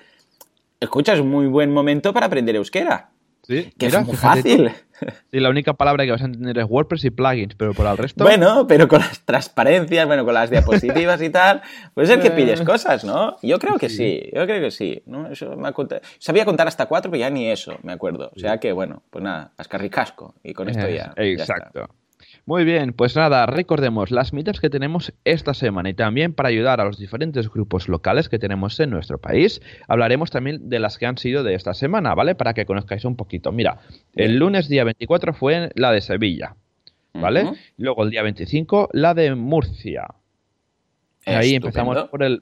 [0.79, 3.11] escucha, es un muy buen momento para aprender euskera.
[3.52, 4.72] Sí, que es muy fácil.
[5.32, 7.97] Sí, la única palabra que vas a entender es WordPress y plugins, pero por el
[7.97, 8.24] resto.
[8.24, 11.64] Bueno, pero con las transparencias, bueno, con las diapositivas y tal,
[11.95, 12.32] es el que eh.
[12.32, 13.36] pilles cosas, ¿no?
[13.41, 15.02] Yo creo que sí, yo creo que sí.
[15.08, 15.28] ¿no?
[15.28, 15.72] Eso me
[16.20, 18.32] Sabía contar hasta cuatro, pero ya ni eso, me acuerdo.
[18.36, 20.36] O sea que, bueno, pues nada, cascarricasco.
[20.43, 21.14] Y con esto ya.
[21.18, 21.89] Exacto.
[22.45, 26.81] Muy bien, pues nada, recordemos las meetups que tenemos esta semana y también para ayudar
[26.81, 31.05] a los diferentes grupos locales que tenemos en nuestro país, hablaremos también de las que
[31.05, 32.33] han sido de esta semana, ¿vale?
[32.33, 33.51] Para que conozcáis un poquito.
[33.51, 33.79] Mira,
[34.15, 36.55] el lunes día 24 fue la de Sevilla,
[37.13, 37.51] ¿vale?
[37.77, 40.07] Luego el día 25 la de Murcia.
[41.25, 42.41] Ahí empezamos por el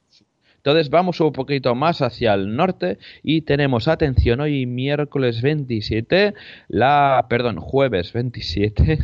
[0.59, 6.33] entonces vamos un poquito más hacia el norte y tenemos, atención, hoy miércoles 27,
[6.67, 8.99] la, perdón, jueves 27,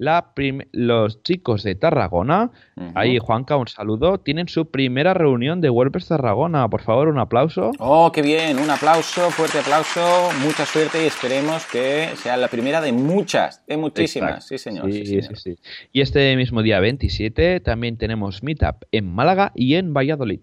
[0.00, 0.32] la
[0.72, 2.50] los chicos de Tarragona,
[2.94, 6.68] ahí Juanca, un saludo, tienen su primera reunión de WordPress Tarragona.
[6.70, 7.70] Por favor, un aplauso.
[7.78, 10.00] Oh, qué bien, un aplauso, fuerte aplauso,
[10.42, 14.46] mucha suerte y esperemos que sea la primera de muchas, de muchísimas.
[14.46, 15.56] Sí señor, sí, sí, sí,
[15.92, 20.40] Y este mismo día 27 también tenemos Meetup en Málaga y en Valladolid.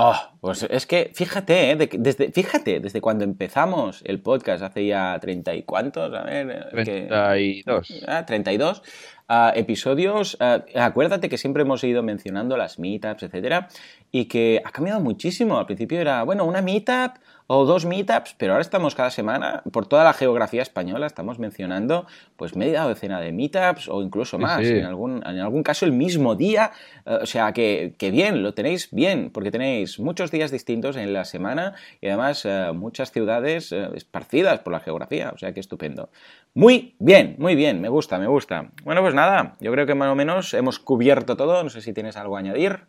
[0.00, 1.76] Oh, pues es que fíjate, ¿eh?
[1.76, 6.68] desde, fíjate, desde cuando empezamos el podcast, hace ya treinta y cuántos, a ver.
[6.70, 7.90] 32.
[7.90, 8.82] Eh, ah, 32
[9.26, 10.36] ah, episodios.
[10.38, 13.66] Ah, acuérdate que siempre hemos ido mencionando las meetups, etcétera,
[14.12, 15.58] y que ha cambiado muchísimo.
[15.58, 17.16] Al principio era, bueno, una meetup
[17.50, 22.06] o dos meetups, pero ahora estamos cada semana, por toda la geografía española, estamos mencionando
[22.36, 26.34] pues media docena de meetups o incluso más, En, algún, en algún caso el mismo
[26.34, 26.72] día,
[27.06, 31.24] eh, o sea que, bien, lo tenéis bien, porque tenéis muchos días distintos en la
[31.24, 31.72] semana
[32.02, 36.10] y además eh, muchas ciudades eh, esparcidas por la geografía, o sea que estupendo.
[36.52, 38.72] Muy bien, muy bien, me gusta, me gusta.
[38.84, 41.94] Bueno, pues nada, yo creo que más o menos hemos cubierto todo, no sé si
[41.94, 42.80] tienes algo a añadir.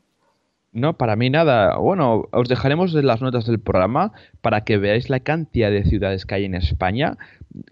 [0.72, 1.78] No, para mí nada.
[1.78, 4.12] Bueno, os dejaremos las notas del programa
[4.42, 7.18] para que veáis la cantidad de ciudades que hay en España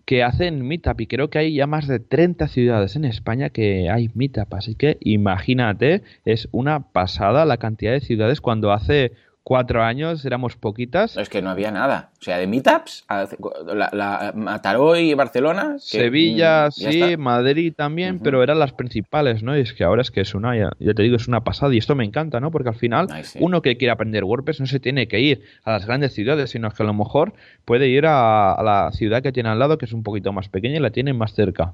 [0.06, 3.90] que hacen Meetup y creo que hay ya más de 30 ciudades en España que
[3.90, 4.52] hay Meetup.
[4.54, 9.12] Así que imagínate, es una pasada la cantidad de ciudades cuando hace
[9.48, 11.16] cuatro años éramos poquitas.
[11.16, 12.10] Es que no había nada.
[12.20, 15.78] O sea, de meetups, la, la Mataró y Barcelona.
[15.80, 19.58] Sevilla, mm, sí, Madrid también, pero eran las principales, ¿no?
[19.58, 21.78] Y es que ahora es que es una, ya, te digo, es una pasada y
[21.78, 22.52] esto me encanta, ¿no?
[22.52, 23.08] Porque al final,
[23.40, 26.70] uno que quiere aprender WordPress no se tiene que ir a las grandes ciudades, sino
[26.70, 27.32] que a lo mejor
[27.64, 30.76] puede ir a, la ciudad que tiene al lado, que es un poquito más pequeña
[30.76, 31.74] y la tiene más cerca.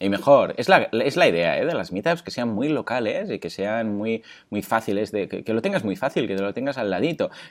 [0.00, 1.66] Y mejor, es la, es la idea ¿eh?
[1.66, 5.44] de las meetups, que sean muy locales y que sean muy, muy fáciles, de, que,
[5.44, 7.01] que lo tengas muy fácil, que te lo tengas al ladito,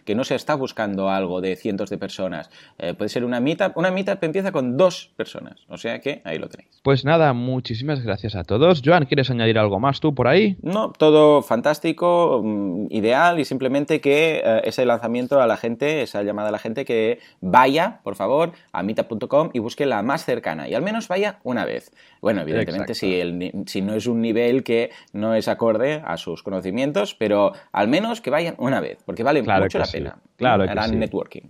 [0.05, 3.77] que no se está buscando algo de cientos de personas eh, puede ser una meetup.
[3.77, 5.65] Una meetup empieza con dos personas.
[5.67, 6.79] O sea que ahí lo tenéis.
[6.83, 8.81] Pues nada, muchísimas gracias a todos.
[8.83, 10.57] Joan, ¿quieres añadir algo más tú por ahí?
[10.61, 16.23] No, todo fantástico, mm, ideal y simplemente que eh, ese lanzamiento a la gente, esa
[16.23, 20.67] llamada a la gente que vaya, por favor, a meetup.com y busque la más cercana
[20.67, 21.91] y al menos vaya una vez.
[22.21, 26.43] Bueno, evidentemente si, el, si no es un nivel que no es acorde a sus
[26.43, 30.17] conocimientos, pero al menos que vayan una vez, porque vale mucho la pena.
[30.37, 31.43] Claro, Harán networking.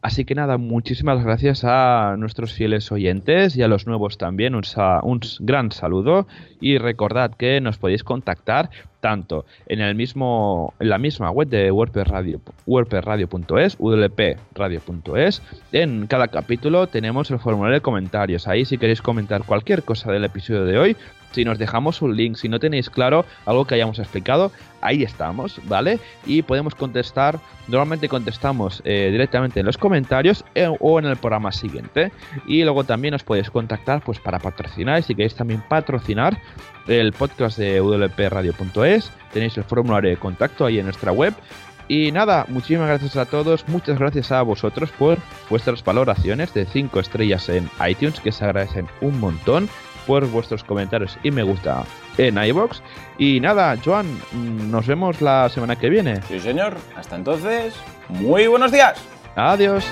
[0.00, 4.54] Así que nada, muchísimas gracias a nuestros fieles oyentes y a los nuevos también.
[4.54, 4.64] Un,
[5.02, 6.26] un gran saludo
[6.60, 8.70] y recordad que nos podéis contactar
[9.02, 15.42] tanto en el mismo en la misma web de WordPress Radio WordPressRadio.es.
[15.72, 18.46] En cada capítulo tenemos el formulario de comentarios.
[18.46, 20.96] Ahí si queréis comentar cualquier cosa del episodio de hoy,
[21.32, 25.60] si nos dejamos un link, si no tenéis claro algo que hayamos explicado, ahí estamos,
[25.64, 25.98] ¿vale?
[26.26, 31.50] Y podemos contestar, normalmente contestamos eh, directamente en los comentarios eh, o en el programa
[31.50, 32.12] siguiente.
[32.46, 36.38] Y luego también os podéis contactar pues para patrocinar, si queréis también patrocinar
[36.86, 38.91] el podcast de wpradio.es,
[39.32, 41.34] tenéis el formulario de contacto ahí en nuestra web.
[41.88, 45.18] Y nada, muchísimas gracias a todos, muchas gracias a vosotros por
[45.50, 49.68] vuestras valoraciones de 5 estrellas en iTunes, que se agradecen un montón
[50.06, 51.84] por vuestros comentarios y me gusta
[52.18, 52.82] en iBox.
[53.18, 54.06] Y nada, Joan,
[54.70, 56.22] nos vemos la semana que viene.
[56.22, 56.76] Sí, señor.
[56.96, 57.74] Hasta entonces,
[58.08, 58.98] muy buenos días.
[59.36, 59.84] Adiós.